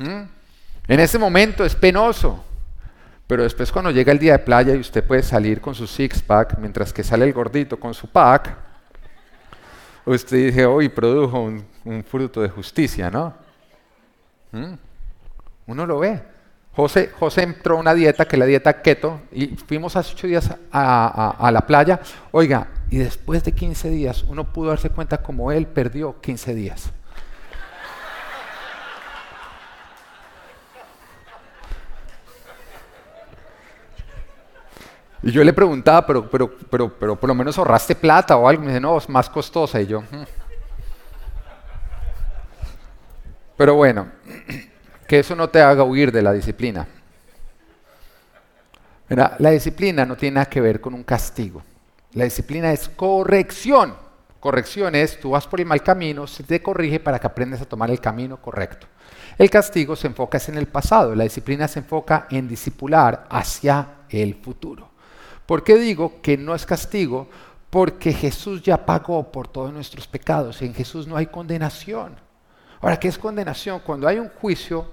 [0.00, 0.22] ¿Mm?
[0.88, 2.42] En ese momento es penoso,
[3.26, 6.58] pero después cuando llega el día de playa y usted puede salir con su six-pack,
[6.58, 8.56] mientras que sale el gordito con su pack,
[10.06, 11.64] usted dice, hoy produjo un,
[12.04, 13.34] fruto de justicia, ¿no?
[14.52, 14.74] ¿Mm?
[15.66, 16.22] Uno lo ve.
[16.72, 20.26] José, José, entró a una dieta, que es la dieta keto, y fuimos hace ocho
[20.26, 22.00] días a, a, la playa.
[22.30, 26.90] Oiga, y después de 15 días, uno pudo darse cuenta como él perdió 15 días.
[35.22, 38.62] Y yo le preguntaba, pero, pero, pero, pero por lo menos ahorraste plata o algo.
[38.62, 39.80] Me dice, no, es más costosa.
[39.80, 40.24] Y yo, hmm".
[43.56, 44.08] pero bueno,
[45.06, 46.86] que eso no te haga huir de la disciplina.
[49.08, 51.62] la disciplina no tiene nada que ver con un castigo.
[52.12, 53.94] La disciplina es corrección.
[54.40, 57.66] Corrección es, tú vas por el mal camino, se te corrige para que aprendas a
[57.66, 58.86] tomar el camino correcto.
[59.36, 64.34] El castigo se enfoca en el pasado, la disciplina se enfoca en discipular hacia el
[64.34, 64.89] futuro.
[65.50, 67.28] ¿Por qué digo que no es castigo?
[67.70, 70.62] Porque Jesús ya pagó por todos nuestros pecados.
[70.62, 72.14] En Jesús no hay condenación.
[72.80, 73.80] Ahora, ¿qué es condenación?
[73.80, 74.92] Cuando hay un juicio,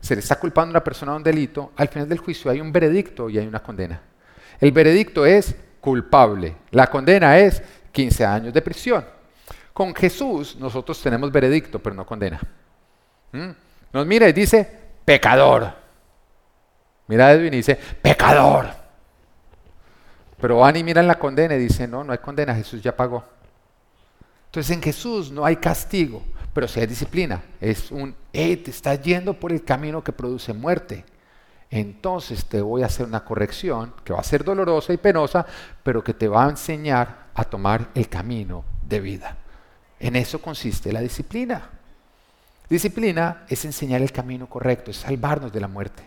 [0.00, 2.62] se le está culpando a una persona de un delito, al final del juicio hay
[2.62, 4.00] un veredicto y hay una condena.
[4.58, 6.56] El veredicto es culpable.
[6.70, 7.62] La condena es
[7.92, 9.04] 15 años de prisión.
[9.74, 12.40] Con Jesús nosotros tenemos veredicto, pero no condena.
[13.92, 14.66] Nos mira y dice,
[15.04, 15.74] pecador.
[17.06, 18.80] Mira Edwin y dice, pecador.
[20.42, 23.22] Pero van y miran la condena y dicen, no, no hay condena, Jesús ya pagó.
[24.46, 26.20] Entonces en Jesús no hay castigo,
[26.52, 27.44] pero sí hay disciplina.
[27.60, 31.04] Es un, hey, te estás yendo por el camino que produce muerte.
[31.70, 35.46] Entonces te voy a hacer una corrección que va a ser dolorosa y penosa,
[35.84, 39.36] pero que te va a enseñar a tomar el camino de vida.
[40.00, 41.70] En eso consiste la disciplina.
[42.68, 46.02] Disciplina es enseñar el camino correcto, es salvarnos de la muerte.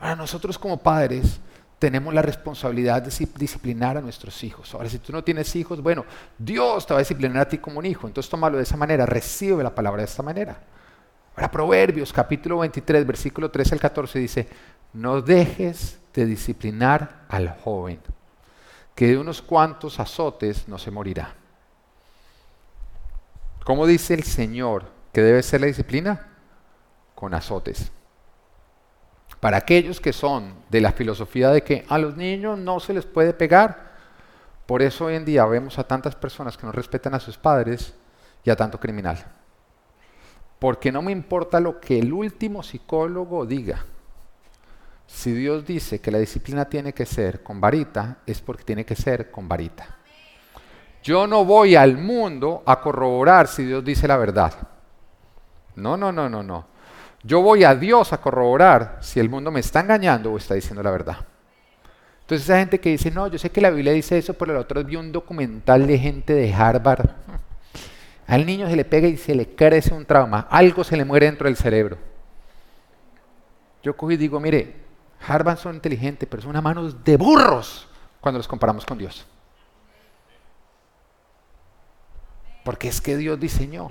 [0.00, 1.38] Ahora nosotros como padres
[1.84, 4.72] tenemos la responsabilidad de disciplinar a nuestros hijos.
[4.72, 6.06] Ahora, si tú no tienes hijos, bueno,
[6.38, 8.06] Dios te va a disciplinar a ti como un hijo.
[8.06, 10.62] Entonces, tómalo de esa manera, recibe la palabra de esta manera.
[11.36, 14.48] Ahora, Proverbios, capítulo 23, versículo 13 al 14 dice,
[14.94, 18.00] no dejes de disciplinar al joven,
[18.94, 21.34] que de unos cuantos azotes no se morirá.
[23.62, 26.28] ¿Cómo dice el Señor que debe ser la disciplina?
[27.14, 27.92] Con azotes.
[29.44, 33.04] Para aquellos que son de la filosofía de que a los niños no se les
[33.04, 33.92] puede pegar,
[34.64, 37.92] por eso hoy en día vemos a tantas personas que no respetan a sus padres
[38.42, 39.22] y a tanto criminal.
[40.58, 43.84] Porque no me importa lo que el último psicólogo diga.
[45.06, 48.96] Si Dios dice que la disciplina tiene que ser con varita, es porque tiene que
[48.96, 49.98] ser con varita.
[51.02, 54.54] Yo no voy al mundo a corroborar si Dios dice la verdad.
[55.76, 56.73] No, no, no, no, no.
[57.24, 60.82] Yo voy a Dios a corroborar si el mundo me está engañando o está diciendo
[60.82, 61.16] la verdad.
[62.20, 64.58] Entonces esa gente que dice, no, yo sé que la Biblia dice eso, pero el
[64.58, 67.10] otro vi un documental de gente de Harvard.
[68.26, 71.26] Al niño se le pega y se le crece un trauma, algo se le muere
[71.26, 71.96] dentro del cerebro.
[73.82, 74.76] Yo cojo y digo, mire,
[75.26, 77.88] Harvard son inteligentes, pero son unas manos de burros
[78.20, 79.26] cuando los comparamos con Dios.
[82.64, 83.90] Porque es que Dios diseñó.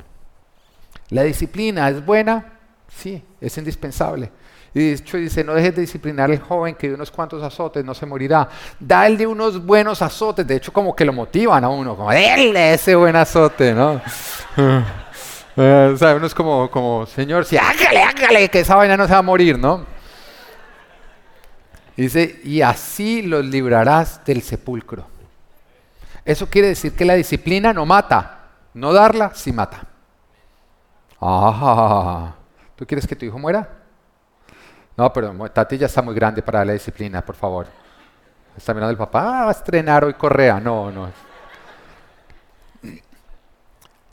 [1.09, 2.59] La disciplina es buena
[2.95, 4.31] Sí, es indispensable.
[4.73, 7.85] Y de hecho dice, no dejes de disciplinar al joven que de unos cuantos azotes
[7.85, 8.49] no se morirá.
[8.79, 10.47] Dale unos buenos azotes.
[10.47, 14.01] De hecho, como que lo motivan a uno, como, déle ese buen azote, ¿no?
[15.55, 19.05] Eh, o sea, uno es como, como, Señor, sí, hágale, hágale, que esa vaina no
[19.05, 19.85] se va a morir, ¿no?
[21.95, 25.05] Dice, y así los librarás del sepulcro.
[26.25, 28.39] Eso quiere decir que la disciplina no mata.
[28.73, 29.85] No darla, sí mata.
[31.21, 32.33] Ah,
[32.85, 33.83] quieres que tu hijo muera?
[34.95, 37.67] No, pero Tati ya está muy grande para la disciplina, por favor.
[38.55, 40.59] Está mirando el papá, ah, a estrenar hoy Correa.
[40.59, 41.09] No, no.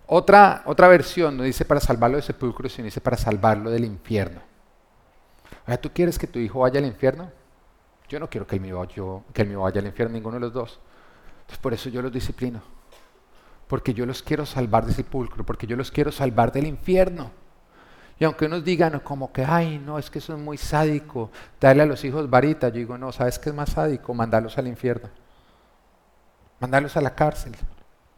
[0.06, 4.40] Otra, otra versión no dice para salvarlo del sepulcro, sino dice para salvarlo del infierno.
[5.80, 7.30] ¿tú quieres que tu hijo vaya al infierno?
[8.08, 8.88] Yo no quiero que el mío,
[9.32, 10.80] que vaya al infierno, ninguno de los dos.
[11.60, 12.60] Por eso yo los disciplino.
[13.68, 17.30] Porque yo los quiero salvar del sepulcro, porque yo los quiero salvar del infierno.
[18.20, 21.84] Y aunque unos digan como que, ay, no, es que eso es muy sádico, darle
[21.84, 24.12] a los hijos varita, yo digo, no, ¿sabes qué es más sádico?
[24.12, 25.08] Mandarlos al infierno.
[26.60, 27.56] Mandarlos a la cárcel.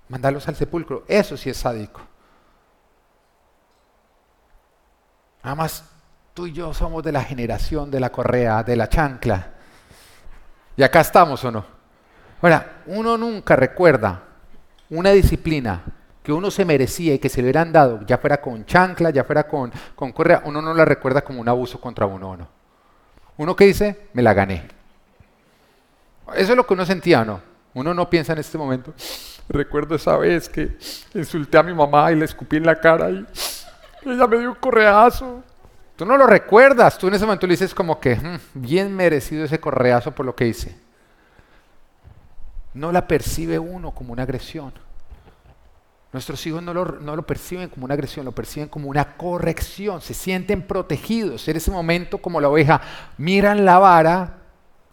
[0.09, 1.05] Mandarlos al sepulcro.
[1.07, 2.01] Eso sí es sádico.
[5.45, 5.85] Además,
[6.35, 9.53] tú y yo somos de la generación de la correa, de la chancla.
[10.77, 11.65] Y acá estamos o no.
[12.43, 14.21] Ahora, uno nunca recuerda
[14.91, 15.85] una disciplina
[16.23, 19.25] que uno se merecía y que se le hubieran dado, ya fuera con chancla, ya
[19.25, 19.73] fuera con,
[20.13, 22.49] correa, uno no la recuerda como un abuso contra uno o no.
[23.39, 24.69] Uno que dice, me la gané.
[26.35, 27.41] Eso es lo que uno sentía, ¿no?
[27.75, 28.95] Uno no piensa en este momento,
[29.49, 30.77] recuerdo esa vez que
[31.15, 33.27] insulté a mi mamá y le escupí en la cara y
[34.05, 35.43] ella me dio un correazo.
[35.97, 39.45] Tú no lo recuerdas, tú en ese momento le dices como que mm, bien merecido
[39.45, 40.77] ese correazo por lo que hice.
[42.75, 44.73] No la percibe uno como una agresión.
[46.13, 50.03] Nuestros hijos no lo, perciben como una agresión, lo perciben como una corrección.
[50.03, 51.49] Se sienten protegidos.
[51.49, 52.83] En ese momento, como la oveja,
[53.17, 54.39] miran la vara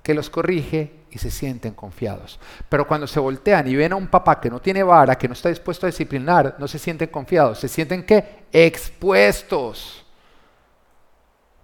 [0.01, 2.39] que los corrige y se sienten confiados.
[2.69, 5.33] Pero cuando se voltean y ven a un papá que no tiene vara, que no
[5.33, 7.59] está dispuesto a disciplinar, no se sienten confiados.
[7.59, 8.45] Se sienten qué?
[8.53, 10.05] Expuestos.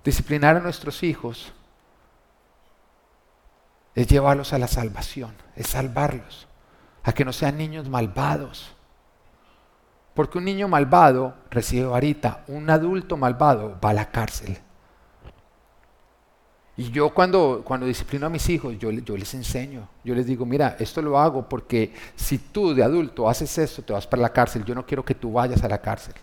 [0.04, 1.54] Disciplinar a nuestros hijos
[3.96, 6.48] es llevarlos a la salvación, es salvarlos,
[7.04, 8.74] a que no sean niños malvados.
[10.15, 14.58] Porque un niño malvado recibe varita, un adulto malvado va a la cárcel.
[16.78, 20.45] Y yo cuando, cuando disciplino a mis hijos, yo, yo, les enseño, yo les digo,
[20.45, 24.34] mira, esto lo hago porque si tú de adulto haces esto, te vas para la
[24.34, 26.15] cárcel, yo no quiero que tú vayas a la cárcel.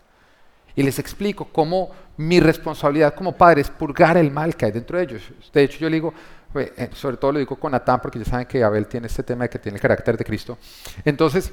[0.74, 4.96] Y les explico cómo mi responsabilidad como padre es purgar el mal que hay dentro
[4.96, 5.22] de ellos.
[5.52, 6.14] De hecho, yo le digo,
[6.54, 9.44] eh, sobre todo lo digo con Natán, porque ya saben que Abel tiene este tema
[9.44, 10.58] de que tiene el carácter de Cristo.
[11.04, 11.52] Entonces,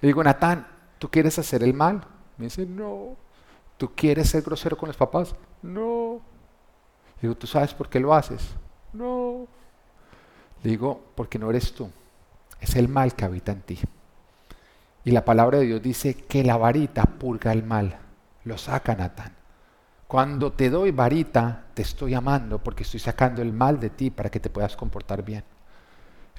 [0.00, 0.66] le digo, Natán,
[1.00, 2.04] ¿tú quieres hacer el mal?
[2.38, 3.16] Me dice, no.
[3.76, 5.34] ¿Tú quieres ser grosero con los papás?
[5.62, 6.20] No.
[7.16, 8.54] Le digo, ¿tú sabes por qué lo haces?
[8.92, 9.48] No.
[10.62, 11.90] Le digo, porque no eres tú.
[12.60, 13.80] Es el mal que habita en ti.
[15.04, 17.98] Y la palabra de Dios dice que la varita purga el mal
[18.44, 19.32] lo saca Natán.
[20.06, 24.30] Cuando te doy varita, te estoy amando porque estoy sacando el mal de ti para
[24.30, 25.44] que te puedas comportar bien.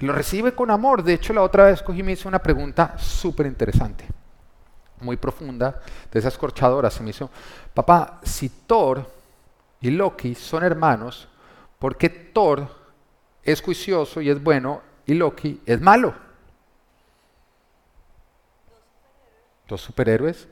[0.00, 1.02] Lo recibe con amor.
[1.02, 4.04] De hecho, la otra vez cogí me hizo una pregunta súper interesante,
[5.02, 6.94] muy profunda, de esas corchadoras.
[6.94, 7.30] Se me hizo,
[7.74, 9.06] papá, si Thor
[9.80, 11.28] y Loki son hermanos,
[11.78, 12.68] ¿por qué Thor
[13.42, 16.14] es juicioso y es bueno y Loki es malo?
[19.68, 20.48] Dos superhéroes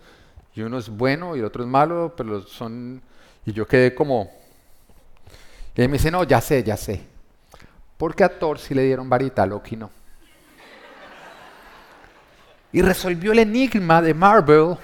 [0.55, 3.03] y uno es bueno y el otro es malo, pero son...
[3.47, 4.31] Y yo quedé como...
[5.75, 7.07] Y él me dice, no, ya sé, ya sé.
[7.97, 9.91] Porque a Thor sí le dieron varita, a Loki no.
[12.73, 14.77] Y resolvió el enigma de Marvel,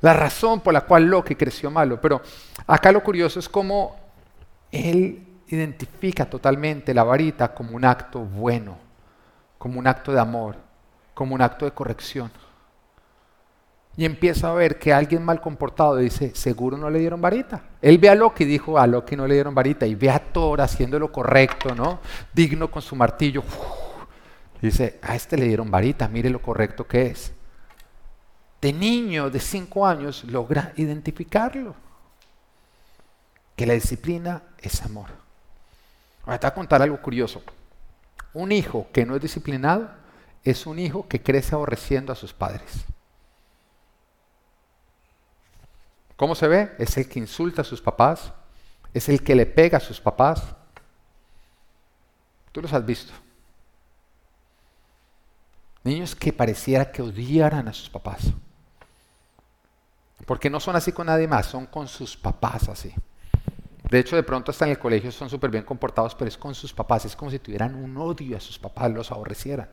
[0.00, 2.00] la razón por la cual Loki creció malo.
[2.00, 2.20] Pero
[2.66, 3.96] acá lo curioso es cómo
[4.70, 8.76] él identifica totalmente la varita como un acto bueno,
[9.58, 10.56] como un acto de amor,
[11.14, 12.30] como un acto de corrección.
[13.94, 17.60] Y empieza a ver que alguien mal comportado dice, seguro no le dieron varita.
[17.82, 19.86] Él ve a Loki y dijo, a Loki no le dieron varita.
[19.86, 22.00] Y ve a Thor haciendo lo correcto, ¿no?
[22.32, 23.44] Digno con su martillo.
[24.66, 27.32] Dice, a este le dieron varita, mire lo correcto que es.
[28.60, 31.74] De niño de cinco años logra identificarlo.
[33.56, 35.08] Que la disciplina es amor.
[36.24, 37.42] Ahora te voy a contar algo curioso.
[38.32, 39.90] Un hijo que no es disciplinado
[40.44, 42.84] es un hijo que crece aborreciendo a sus padres.
[46.16, 46.72] ¿Cómo se ve?
[46.78, 48.32] Es el que insulta a sus papás,
[48.94, 50.54] es el que le pega a sus papás.
[52.52, 53.12] Tú los has visto.
[55.84, 58.32] Niños que pareciera que odiaran a sus papás.
[60.26, 62.94] Porque no son así con nadie más, son con sus papás así.
[63.90, 66.54] De hecho, de pronto hasta en el colegio son súper bien comportados, pero es con
[66.54, 67.04] sus papás.
[67.04, 69.68] Es como si tuvieran un odio a sus papás, los aborrecieran.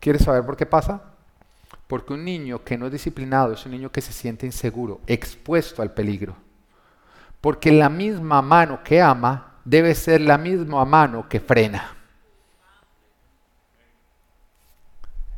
[0.00, 1.02] ¿Quieres saber por qué pasa?
[1.86, 5.82] Porque un niño que no es disciplinado es un niño que se siente inseguro, expuesto
[5.82, 6.36] al peligro.
[7.40, 11.96] Porque la misma mano que ama debe ser la misma mano que frena.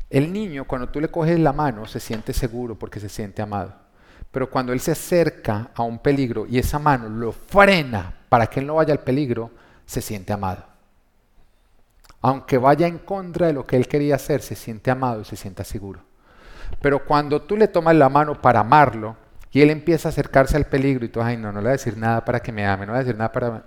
[0.09, 3.73] El niño cuando tú le coges la mano se siente seguro porque se siente amado.
[4.31, 8.59] Pero cuando él se acerca a un peligro y esa mano lo frena para que
[8.59, 9.51] él no vaya al peligro,
[9.85, 10.63] se siente amado.
[12.21, 15.35] Aunque vaya en contra de lo que él quería hacer, se siente amado y se
[15.35, 16.01] sienta seguro.
[16.81, 19.15] Pero cuando tú le tomas la mano para amarlo
[19.51, 21.71] y él empieza a acercarse al peligro y tú, ay, no, no le voy a
[21.71, 23.63] decir nada para que me ame, no le voy a decir nada para...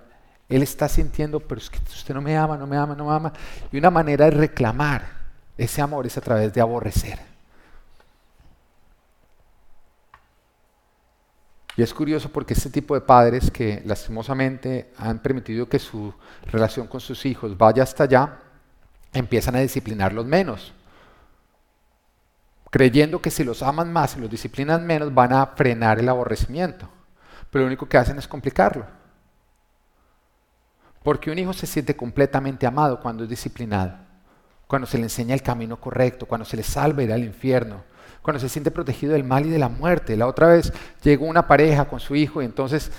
[0.47, 3.15] Él está sintiendo, pero es que usted no me ama, no me ama, no me
[3.15, 3.33] ama.
[3.71, 5.20] Y una manera de reclamar
[5.57, 7.19] ese amor es a través de aborrecer.
[11.77, 16.13] Y es curioso porque este tipo de padres que lastimosamente han permitido que su
[16.45, 18.39] relación con sus hijos vaya hasta allá,
[19.13, 20.73] empiezan a disciplinarlos menos,
[22.69, 26.89] creyendo que si los aman más y los disciplinan menos van a frenar el aborrecimiento.
[27.49, 28.85] Pero lo único que hacen es complicarlo.
[31.03, 33.97] Porque un hijo se siente completamente amado cuando es disciplinado,
[34.71, 37.83] cuando se le enseña el camino correcto, cuando se le salva ir al infierno,
[38.21, 40.15] cuando se siente protegido del mal y de la muerte.
[40.15, 40.71] La otra vez
[41.03, 42.89] llegó una pareja con su hijo y entonces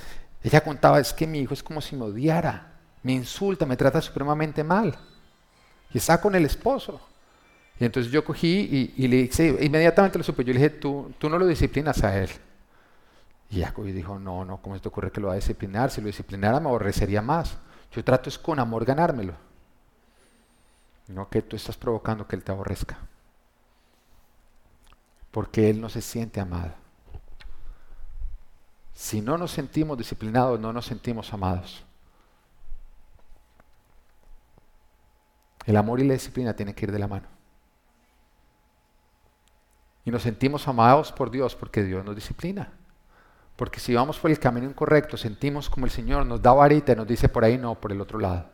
[0.42, 4.02] ella contaba, es que mi hijo es como si me odiara, me insulta, me trata
[4.02, 4.98] supremamente mal.
[5.94, 7.00] Y está con el esposo.
[7.80, 11.30] Y entonces yo cogí y, le dije, inmediatamente lo supe, yo le dije, tú, tú
[11.30, 12.28] no lo disciplinas a él.
[13.48, 15.90] Y Jacob dijo, no, no, ¿cómo se te ocurre que lo va a disciplinar?
[15.90, 17.56] Si lo disciplinara me aborrecería más.
[17.92, 19.51] Yo trato es con amor ganármelo.
[21.08, 22.98] No que tú estás provocando que él te aborrezca
[25.32, 26.74] porque Él no se siente amado.
[28.94, 31.82] Si no nos sentimos disciplinados, no nos sentimos amados.
[35.64, 37.26] El amor y la disciplina tienen que ir de la mano.
[40.04, 42.70] Y nos sentimos amados por Dios porque Dios nos disciplina.
[43.56, 46.96] Porque si vamos por el camino incorrecto, sentimos como el Señor nos da varita y
[46.96, 48.50] nos dice por ahí no, por el otro lado.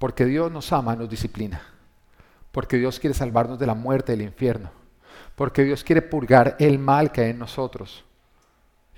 [0.00, 1.62] Porque Dios nos ama, nos disciplina.
[2.50, 4.80] Porque Dios quiere salvarnos de la muerte, del infierno
[5.40, 8.04] porque Dios quiere purgar el mal que hay en nosotros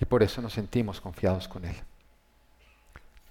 [0.00, 1.76] y por eso nos sentimos confiados con Él.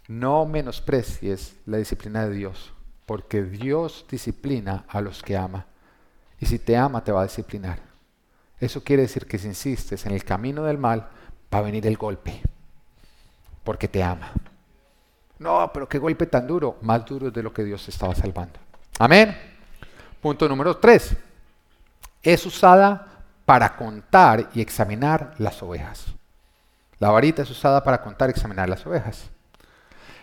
[0.07, 2.71] No menosprecies la disciplina de Dios,
[3.05, 5.65] porque Dios disciplina a los que ama
[6.39, 7.79] y si te ama te va a disciplinar.
[8.61, 11.09] Eso quiere decir que si insistes en el camino del mal,
[11.53, 12.41] va a venir el golpe,
[13.65, 14.31] porque te ama.
[15.41, 18.59] No, pero qué golpe tan duro, más duro de lo que Dios estaba salvando.
[18.99, 19.35] Amén.
[20.21, 21.15] Punto número tres
[22.21, 23.07] es usada
[23.43, 26.05] para contar y examinar las ovejas.
[26.99, 29.31] La varita es usada para contar y examinar las ovejas.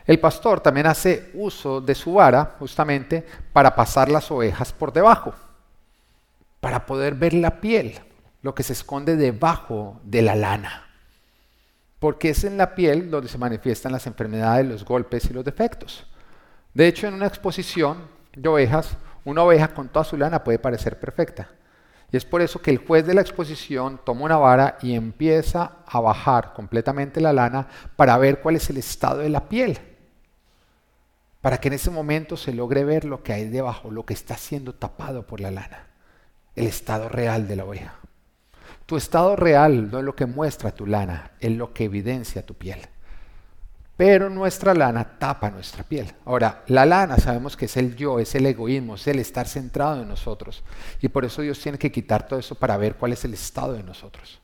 [0.07, 5.35] El pastor también hace uso de su vara justamente para pasar las ovejas por debajo,
[6.61, 7.99] para poder ver la piel,
[8.43, 10.88] lo que se esconde debajo de la lana.
[11.99, 16.07] Porque es en la piel donde se manifiestan las enfermedades, los golpes y los defectos.
[16.75, 17.99] De hecho, en una exposición
[18.37, 21.49] de ovejas, una oveja con toda su lana puede parecer perfecta.
[22.11, 25.73] Y es por eso que el juez de la exposición toma una vara y empieza
[25.87, 29.79] a bajar completamente la lana para ver cuál es el estado de la piel.
[31.43, 34.37] Para que en ese momento se logre ver lo que hay debajo, lo que está
[34.37, 35.87] siendo tapado por la lana.
[36.57, 37.95] El estado real de la oveja.
[38.89, 42.55] Tu estado real no es lo que muestra tu lana, es lo que evidencia tu
[42.55, 42.81] piel
[43.99, 46.07] pero nuestra lana tapa nuestra piel.
[46.25, 50.01] Ahora, la lana sabemos que es el yo, es el egoísmo, es el estar centrado
[50.01, 50.63] en nosotros.
[51.03, 53.73] Y por eso Dios tiene que quitar todo eso para ver cuál es el estado
[53.73, 54.41] de nosotros.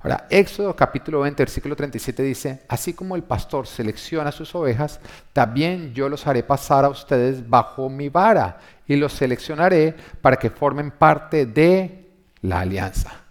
[0.00, 5.00] Ahora, Éxodo capítulo 20, versículo 37 dice, así como el pastor selecciona sus ovejas,
[5.32, 10.50] también yo los haré pasar a ustedes bajo mi vara y los seleccionaré para que
[10.50, 12.12] formen parte de
[12.42, 13.27] la alianza.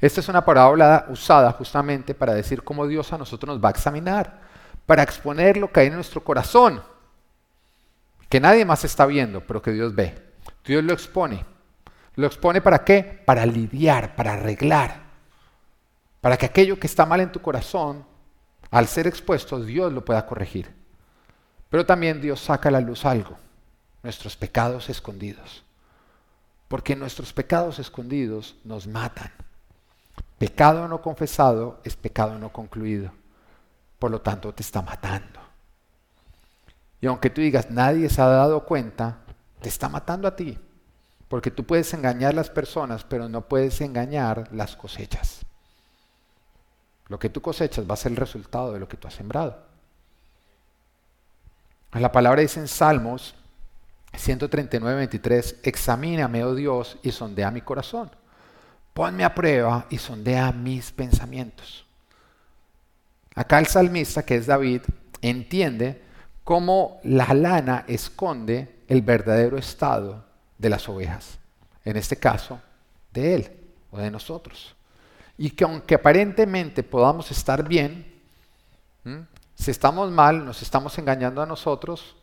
[0.00, 3.72] Esta es una parábola usada justamente para decir cómo Dios a nosotros nos va a
[3.72, 4.50] examinar
[4.90, 6.82] para exponer lo que hay en nuestro corazón,
[8.28, 10.20] que nadie más está viendo, pero que Dios ve.
[10.64, 11.46] Dios lo expone.
[12.16, 13.22] ¿Lo expone para qué?
[13.24, 15.02] Para lidiar, para arreglar,
[16.20, 18.04] para que aquello que está mal en tu corazón,
[18.72, 20.74] al ser expuesto, Dios lo pueda corregir.
[21.68, 23.38] Pero también Dios saca a la luz algo,
[24.02, 25.62] nuestros pecados escondidos.
[26.66, 29.30] Porque nuestros pecados escondidos nos matan.
[30.40, 33.12] Pecado no confesado es pecado no concluido
[34.00, 35.38] por lo tanto te está matando.
[37.00, 39.18] Y aunque tú digas, nadie se ha dado cuenta,
[39.60, 40.58] te está matando a ti.
[41.28, 45.42] Porque tú puedes engañar las personas, pero no puedes engañar las cosechas.
[47.08, 49.58] Lo que tú cosechas va a ser el resultado de lo que tú has sembrado.
[51.92, 53.34] La palabra dice en Salmos
[54.16, 58.10] 139, 23, examíname, oh Dios, y sondea mi corazón.
[58.94, 61.84] Ponme a prueba y sondea mis pensamientos.
[63.34, 64.82] Acá el salmista, que es David,
[65.22, 66.02] entiende
[66.44, 70.24] cómo la lana esconde el verdadero estado
[70.58, 71.38] de las ovejas.
[71.84, 72.60] En este caso,
[73.12, 73.50] de él
[73.90, 74.74] o de nosotros.
[75.38, 78.10] Y que aunque aparentemente podamos estar bien,
[79.54, 82.16] Si estamos mal, nos estamos engañando a nosotros,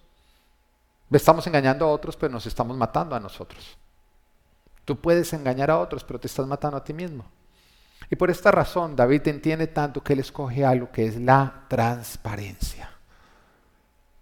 [1.11, 3.77] estamos engañando a otros, pero nos estamos matando a nosotros.
[4.87, 7.25] Tú puedes engañar a otros, pero te estás matando a ti mismo.
[8.09, 12.89] Y por esta razón David entiende tanto que él escoge algo que es la transparencia,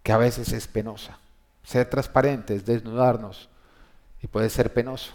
[0.02, 1.20] que a veces es penosa.
[1.64, 3.48] Ser transparente es desnudarnos
[4.24, 5.14] y puede ser penoso.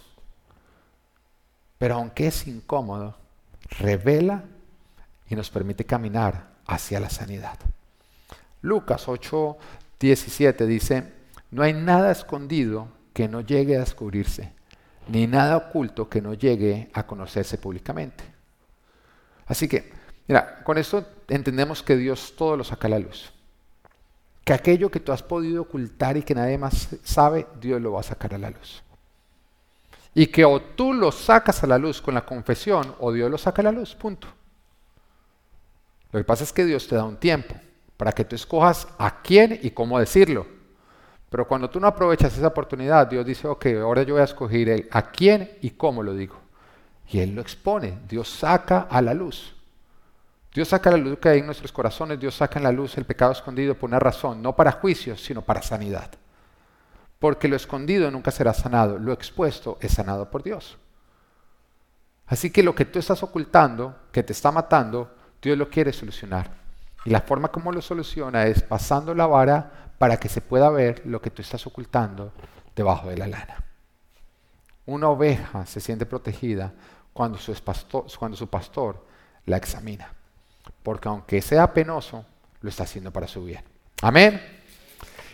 [1.77, 3.17] Pero aunque es incómodo,
[3.77, 4.45] revela
[5.27, 7.59] y nos permite caminar hacia la sanidad.
[8.61, 9.57] Lucas 8,
[9.99, 11.11] 17 dice,
[11.49, 14.53] no hay nada escondido que no llegue a descubrirse,
[15.11, 18.23] ni nada oculto que no llegue a conocerse públicamente.
[19.45, 19.91] Así que,
[20.25, 23.33] mira, con esto entendemos que Dios todo lo saca a la luz.
[24.45, 27.99] Que aquello que tú has podido ocultar y que nadie más sabe, Dios lo va
[27.99, 28.83] a sacar a la luz.
[30.13, 33.37] Y que o tú lo sacas a la luz con la confesión o Dios lo
[33.37, 34.29] saca a la luz, punto.
[36.13, 37.53] Lo que pasa es que Dios te da un tiempo
[37.97, 40.60] para que tú escojas a quién y cómo decirlo.
[41.31, 44.89] Pero cuando tú no aprovechas esa oportunidad, Dios dice, ok, ahora yo voy a escoger
[44.91, 46.35] a quién y cómo lo digo.
[47.07, 49.55] Y Él lo expone, Dios saca a la luz.
[50.53, 52.97] Dios saca a la luz que hay en nuestros corazones, Dios saca a la luz
[52.97, 56.11] el pecado escondido por una razón, no para juicio, sino para sanidad.
[57.17, 60.77] Porque lo escondido nunca será sanado, lo expuesto es sanado por Dios.
[62.27, 66.51] Así que lo que tú estás ocultando, que te está matando, Dios lo quiere solucionar.
[67.05, 71.03] Y la forma como lo soluciona es pasando la vara para que se pueda ver
[71.05, 72.33] lo que tú estás ocultando
[72.75, 73.63] debajo de la lana.
[74.87, 76.73] Una oveja se siente protegida
[77.13, 77.53] cuando su,
[78.47, 79.05] pastor,
[79.45, 80.11] la examina.
[80.81, 82.25] Porque aunque sea penoso,
[82.61, 83.63] lo está haciendo para su bien.
[84.01, 84.41] Amén.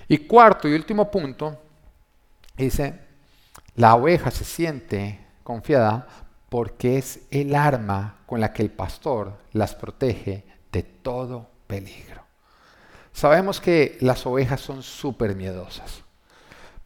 [0.09, 1.61] Y cuarto y último punto,
[2.57, 2.99] dice,
[3.77, 6.05] la oveja se siente confiada
[6.49, 10.43] porque es el arma con la que el pastor las protege
[10.73, 12.26] de todo peligro.
[13.17, 16.03] Sabemos que las ovejas son súper miedosas,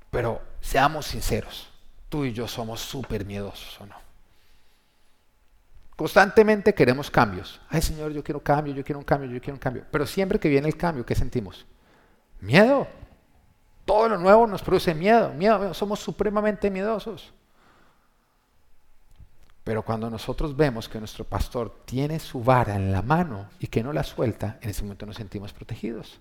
[0.10, 1.70] pero seamos sinceros,
[2.08, 3.96] tú y yo somos súper miedosos o no.
[5.98, 7.60] Constantemente queremos cambios.
[7.68, 9.84] Ay Señor, yo quiero cambio, yo quiero un cambio, yo quiero un cambio.
[9.92, 11.66] Pero siempre que viene el cambio, ¿qué sentimos?
[12.40, 12.88] Miedo.
[13.84, 15.34] Todo lo nuevo nos produce miedo.
[15.34, 15.74] Miedo.
[15.74, 17.34] Somos supremamente miedosos.
[19.64, 23.84] Pero cuando nosotros vemos que nuestro pastor tiene su vara en la mano y que
[23.84, 26.20] no la suelta, en ese momento nos sentimos protegidos.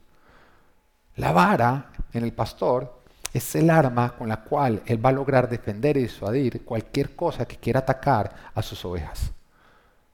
[1.16, 3.00] La vara en el pastor
[3.32, 7.46] es el arma con la cual él va a lograr defender y disuadir cualquier cosa
[7.46, 9.32] que quiera atacar a sus ovejas.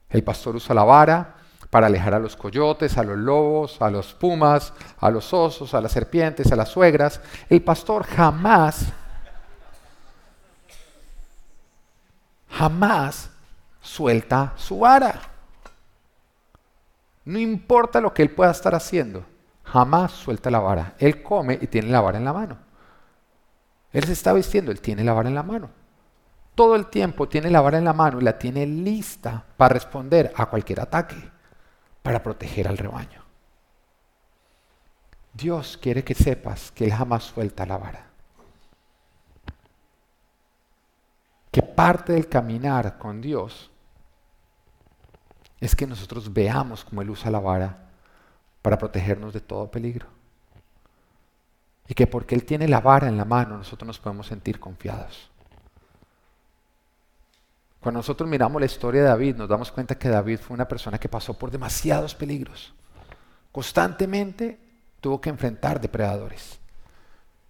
[0.09, 1.35] El pastor usa la vara
[1.69, 5.81] para alejar a los coyotes, a los lobos, a los pumas, a los osos, a
[5.81, 7.19] las serpientes, a las suegras.
[7.49, 8.85] El pastor jamás
[12.57, 13.29] jamás
[13.81, 15.21] suelta su vara.
[17.25, 19.23] No importa lo que él pueda estar haciendo,
[19.63, 20.95] jamás suelta la vara.
[20.97, 22.57] Él come y tiene la vara en la mano.
[23.91, 25.69] Él se está vistiendo, él tiene la vara en la mano.
[26.55, 30.33] Todo el tiempo tiene la vara en la mano y la tiene lista para responder
[30.35, 31.31] a cualquier ataque,
[32.01, 33.21] para proteger al rebaño.
[35.33, 38.06] Dios quiere que sepas que Él jamás suelta la vara.
[41.57, 43.71] Que parte del caminar con Dios
[45.59, 47.89] es que nosotros veamos cómo Él usa la vara
[48.61, 50.05] para protegernos de todo peligro.
[51.87, 55.31] Y que porque Él tiene la vara en la mano, nosotros nos podemos sentir confiados.
[57.79, 60.99] Cuando nosotros miramos la historia de David, nos damos cuenta que David fue una persona
[60.99, 62.71] que pasó por demasiados peligros.
[63.51, 64.59] Constantemente
[65.01, 66.59] tuvo que enfrentar depredadores.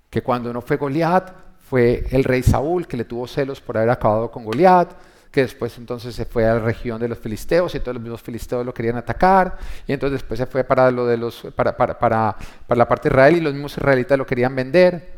[0.09, 3.89] Que cuando no fue Goliat, fue el rey Saúl que le tuvo celos por haber
[3.89, 4.91] acabado con Goliat,
[5.31, 8.21] que después entonces se fue a la región de los filisteos y todos los mismos
[8.21, 13.41] filisteos lo querían atacar, y entonces después se fue para, la parte de Israel y
[13.41, 15.17] los mismos israelitas lo querían vender.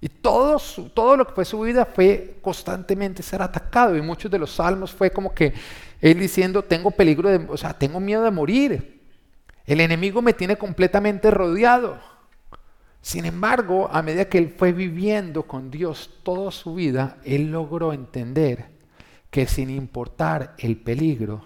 [0.00, 0.60] Y todo,
[0.94, 3.96] todo lo que fue su vida fue constantemente ser atacado.
[3.96, 5.54] Y muchos de los salmos fue como que
[6.00, 9.00] él diciendo, tengo peligro de, o sea, tengo miedo de morir.
[9.64, 12.00] El enemigo me tiene completamente rodeado.
[13.02, 17.92] Sin embargo, a medida que él fue viviendo con Dios toda su vida, él logró
[17.92, 18.70] entender
[19.28, 21.44] que sin importar el peligro,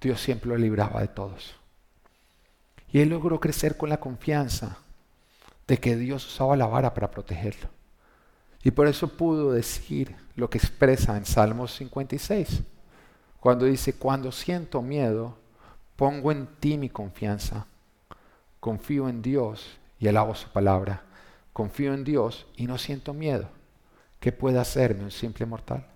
[0.00, 1.54] Dios siempre lo libraba de todos.
[2.90, 4.78] Y él logró crecer con la confianza
[5.66, 7.68] de que Dios usaba la vara para protegerlo.
[8.64, 12.62] Y por eso pudo decir lo que expresa en Salmos 56,
[13.38, 15.36] cuando dice, cuando siento miedo,
[15.94, 17.66] pongo en ti mi confianza
[18.66, 21.04] confío en Dios y alabo su palabra.
[21.52, 23.48] Confío en Dios y no siento miedo.
[24.18, 25.86] ¿Qué puede hacerme un simple mortal?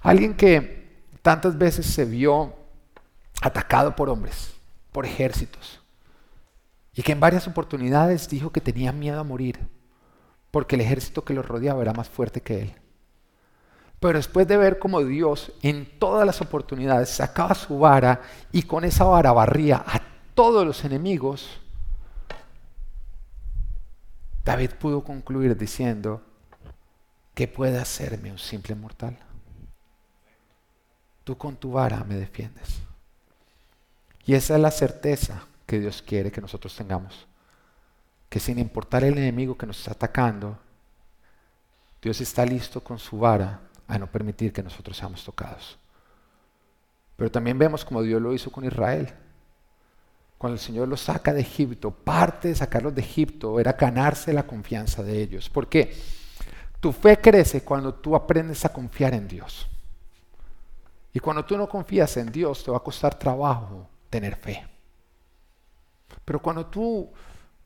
[0.00, 2.54] Alguien que tantas veces se vio
[3.42, 4.54] atacado por hombres,
[4.90, 5.82] por ejércitos.
[6.94, 9.58] Y que en varias oportunidades dijo que tenía miedo a morir,
[10.50, 12.74] porque el ejército que lo rodeaba era más fuerte que él.
[14.00, 18.86] Pero después de ver cómo Dios en todas las oportunidades sacaba su vara y con
[18.86, 20.09] esa vara barría a
[20.40, 21.60] todos los enemigos,
[24.42, 26.22] David pudo concluir diciendo,
[27.34, 29.18] ¿qué puede hacerme un simple mortal?
[31.24, 32.78] Tú con tu vara me defiendes.
[34.24, 37.26] Y esa es la certeza que Dios quiere que nosotros tengamos.
[38.30, 40.58] Que sin importar el enemigo que nos está atacando,
[42.00, 45.78] Dios está listo con su vara a no permitir que nosotros seamos tocados.
[47.18, 49.12] Pero también vemos como Dios lo hizo con Israel.
[50.40, 54.46] Cuando el Señor los saca de Egipto, parte de sacarlos de Egipto era ganarse la
[54.46, 55.50] confianza de ellos.
[55.50, 55.94] ¿Por qué?
[56.80, 59.68] Tu fe crece cuando tú aprendes a confiar en Dios.
[61.12, 64.66] Y cuando tú no confías en Dios, te va a costar trabajo tener fe.
[66.24, 67.10] Pero cuando tú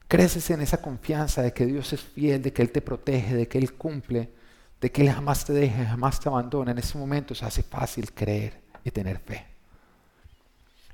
[0.09, 3.47] creces en esa confianza de que Dios es fiel, de que Él te protege, de
[3.47, 4.33] que Él cumple,
[4.81, 8.13] de que Él jamás te deja, jamás te abandona, en ese momento se hace fácil
[8.13, 9.54] creer y tener fe.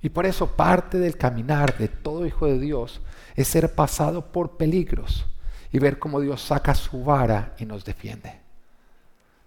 [0.02, 3.00] Y por eso parte del caminar de todo hijo de Dios
[3.34, 5.26] es ser pasado por peligros
[5.72, 8.40] y ver cómo Dios saca su vara y nos defiende.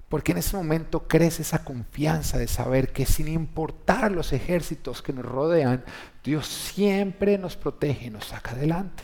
[0.09, 5.11] Porque en ese momento crece esa confianza de saber que sin importar los ejércitos que
[5.11, 5.83] nos rodean,
[6.23, 9.03] Dios siempre nos protege y nos saca adelante.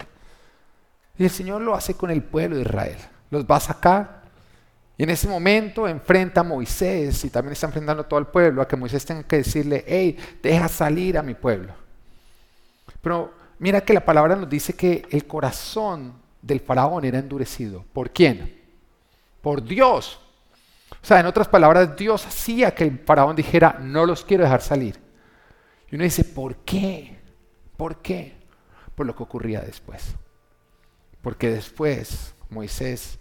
[1.18, 2.98] Y el Señor lo hace con el pueblo de Israel.
[3.32, 4.19] Los va a sacar.
[5.00, 8.62] Y en ese momento enfrenta a Moisés y también está enfrentando a todo el pueblo
[8.62, 11.74] a que Moisés tenga que decirle, hey, deja salir a mi pueblo.
[13.02, 17.86] Pero mira que la palabra nos dice que el corazón del faraón era endurecido.
[17.94, 18.62] ¿Por quién?
[19.42, 20.20] Por Dios.
[21.02, 24.62] O sea, en otras palabras, Dios hacía que el faraón dijera, no los quiero dejar
[24.62, 25.00] salir.
[25.90, 27.18] Y uno dice, ¿por qué?
[27.78, 28.36] ¿Por qué?
[28.96, 30.14] Por lo que ocurría después.
[31.22, 33.19] Porque después Moisés,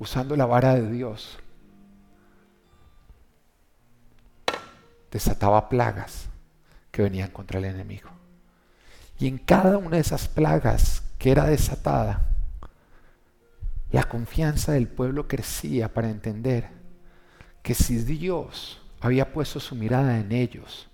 [0.00, 1.38] usando la vara de Dios,
[5.12, 6.28] desataba plagas
[6.90, 8.08] que venían contra el enemigo.
[9.18, 12.26] Y en cada una de esas plagas que era desatada,
[13.92, 16.68] la confianza del pueblo crecía para entender
[17.62, 20.88] que si Dios había puesto su mirada en ellos,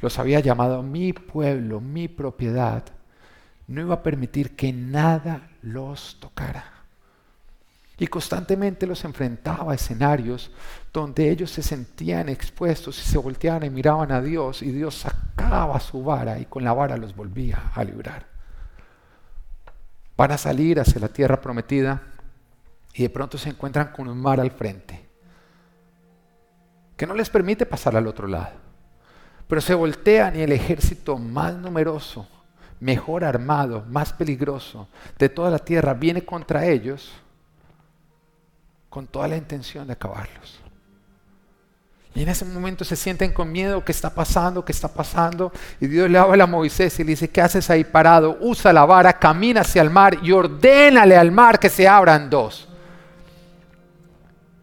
[0.00, 2.84] los había llamado mi pueblo, mi propiedad,
[3.66, 6.79] no iba a permitir que nada los tocara.
[8.00, 10.50] Y constantemente los enfrentaba a escenarios
[10.90, 15.78] donde ellos se sentían expuestos y se volteaban y miraban a Dios y Dios sacaba
[15.80, 18.26] su vara y con la vara los volvía a librar.
[20.16, 22.02] Van a salir hacia la tierra prometida
[22.94, 25.08] y de pronto se encuentran con un mar al frente
[26.96, 28.56] que no les permite pasar al otro lado.
[29.46, 32.26] Pero se voltean y el ejército más numeroso,
[32.80, 34.88] mejor armado, más peligroso
[35.18, 37.12] de toda la tierra viene contra ellos
[38.90, 40.60] con toda la intención de acabarlos.
[42.12, 44.64] Y en ese momento se sienten con miedo, ¿qué está pasando?
[44.64, 45.52] ¿Qué está pasando?
[45.80, 48.36] Y Dios le habla a Moisés y le dice, ¿qué haces ahí parado?
[48.40, 52.66] Usa la vara, camina hacia el mar y ordénale al mar que se abran dos.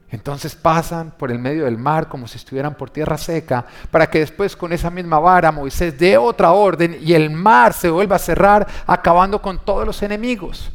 [0.09, 4.19] Entonces pasan por el medio del mar como si estuvieran por tierra seca, para que
[4.19, 8.19] después con esa misma vara Moisés dé otra orden y el mar se vuelva a
[8.19, 10.69] cerrar, acabando con todos los enemigos.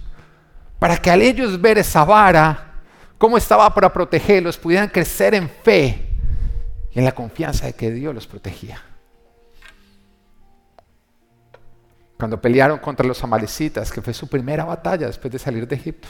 [0.78, 2.71] Para que al ellos ver esa vara,
[3.22, 6.08] cómo estaba para protegerlos, pudieran crecer en fe
[6.90, 8.82] y en la confianza de que Dios los protegía.
[12.18, 16.08] Cuando pelearon contra los amalecitas, que fue su primera batalla después de salir de Egipto,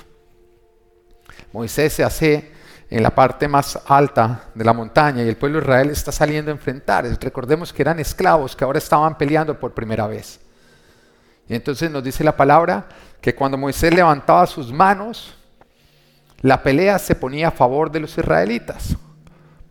[1.53, 2.51] Moisés se hace
[2.89, 6.51] en la parte más alta de la montaña y el pueblo de Israel está saliendo
[6.51, 7.05] a enfrentar.
[7.21, 10.41] Recordemos que eran esclavos que ahora estaban peleando por primera vez.
[11.47, 12.89] Y entonces nos dice la palabra
[13.21, 15.37] que cuando Moisés levantaba sus manos,
[16.43, 18.97] la pelea se ponía a favor de los israelitas,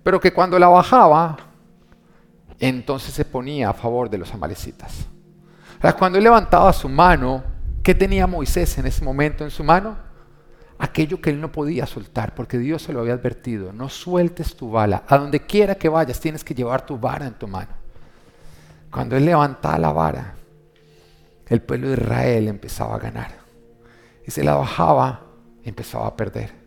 [0.04, 1.38] pero que cuando la bajaba,
[2.60, 5.06] entonces se ponía a favor de los amalecitas.
[5.98, 7.44] cuando él levantaba su mano,
[7.84, 10.12] ¿qué tenía Moisés en ese momento en su mano?
[10.82, 14.72] aquello que él no podía soltar, porque Dios se lo había advertido, no sueltes tu
[14.72, 17.70] bala, a donde quiera que vayas tienes que llevar tu vara en tu mano.
[18.90, 20.34] Cuando él levantaba la vara,
[21.48, 23.32] el pueblo de Israel empezaba a ganar.
[24.26, 25.22] Y se la bajaba
[25.64, 26.61] empezaba a perder.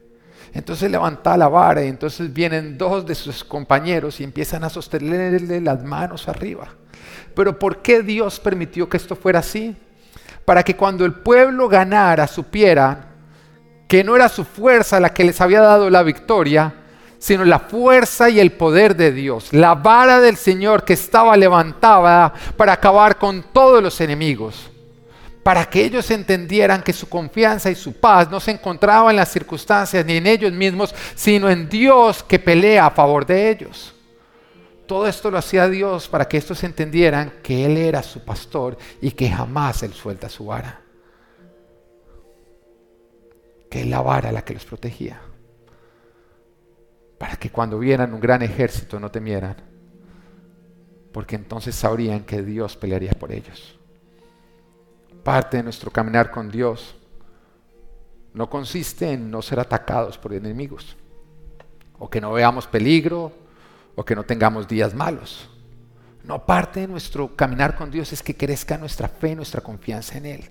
[0.55, 5.61] Entonces levantaba la vara y entonces vienen dos de sus compañeros y empiezan a sostenerle
[5.61, 6.68] las manos arriba.
[7.34, 9.76] Pero ¿por qué Dios permitió que esto fuera así?
[10.44, 13.09] Para que cuando el pueblo ganara, supiera
[13.88, 16.72] que no era su fuerza la que les había dado la victoria,
[17.18, 22.32] sino la fuerza y el poder de Dios, la vara del Señor que estaba levantada
[22.57, 24.70] para acabar con todos los enemigos,
[25.45, 29.30] para que ellos entendieran que su confianza y su paz no se encontraba en las
[29.30, 33.95] circunstancias ni en ellos mismos, sino en Dios que pelea a favor de ellos.
[34.86, 39.12] Todo esto lo hacía Dios para que estos entendieran que Él era su pastor y
[39.12, 40.80] que jamás Él suelta su vara.
[43.70, 45.20] Que es la vara la que los protegía
[47.24, 49.57] para que cuando vieran un gran ejército no temieran,
[51.11, 53.78] porque entonces sabrían que Dios pelearía por ellos.
[55.25, 56.95] Parte de nuestro caminar con Dios
[58.35, 60.97] no consiste en no ser atacados por enemigos,
[61.99, 63.33] o que no veamos peligro,
[63.97, 65.49] o que no tengamos días malos.
[66.22, 70.27] No, parte de nuestro caminar con Dios es que crezca nuestra fe, nuestra confianza en
[70.27, 70.51] Él,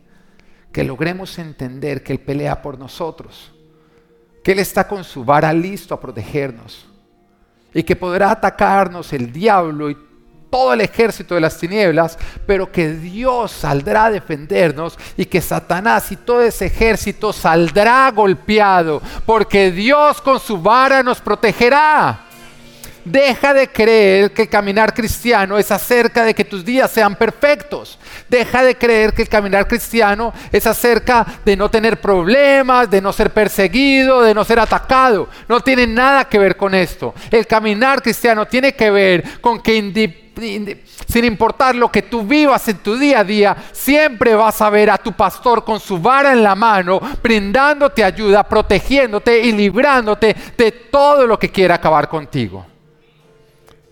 [0.72, 3.54] que logremos entender que Él pelea por nosotros
[4.44, 6.86] que Él está con su vara listo a protegernos
[7.74, 9.98] y que podrá atacarnos el diablo y
[10.54, 16.12] todo el ejército de las tinieblas, pero que Dios saldrá a defendernos y que Satanás
[16.12, 22.26] y todo ese ejército saldrá golpeado, porque Dios con su vara nos protegerá.
[23.04, 27.98] Deja de creer que el caminar cristiano es acerca de que tus días sean perfectos.
[28.30, 33.12] Deja de creer que el caminar cristiano es acerca de no tener problemas, de no
[33.12, 35.28] ser perseguido, de no ser atacado.
[35.50, 37.16] No tiene nada que ver con esto.
[37.32, 39.76] El caminar cristiano tiene que ver con que
[40.36, 44.90] sin importar lo que tú vivas en tu día a día, siempre vas a ver
[44.90, 50.72] a tu pastor con su vara en la mano, brindándote ayuda, protegiéndote y librándote de
[50.72, 52.66] todo lo que quiera acabar contigo.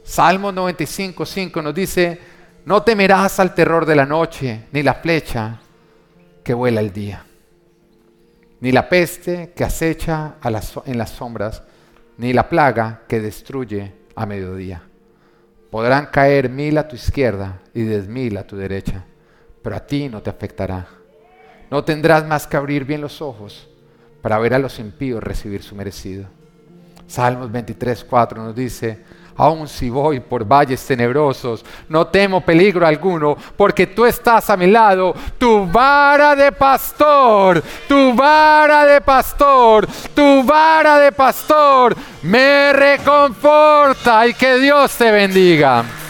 [0.04, 2.20] Salmo 95, 5 nos dice,
[2.66, 5.60] no temerás al terror de la noche, ni la flecha
[6.44, 7.24] que vuela el día,
[8.60, 11.64] ni la peste que acecha en las sombras,
[12.18, 14.84] ni la plaga que destruye a mediodía.
[15.72, 19.06] Podrán caer mil a tu izquierda y diez mil a tu derecha,
[19.64, 20.86] pero a ti no te afectará.
[21.72, 23.70] No tendrás más que abrir bien los ojos
[24.22, 26.26] para ver a los impíos recibir su merecido.
[27.08, 29.00] Salmos 23, 4 nos dice,
[29.36, 34.68] aun si voy por valles tenebrosos, no temo peligro alguno, porque tú estás a mi
[34.68, 44.28] lado, tu vara de pastor, tu vara de pastor, tu vara de pastor me reconforta
[44.28, 46.01] y que Dios te bendiga.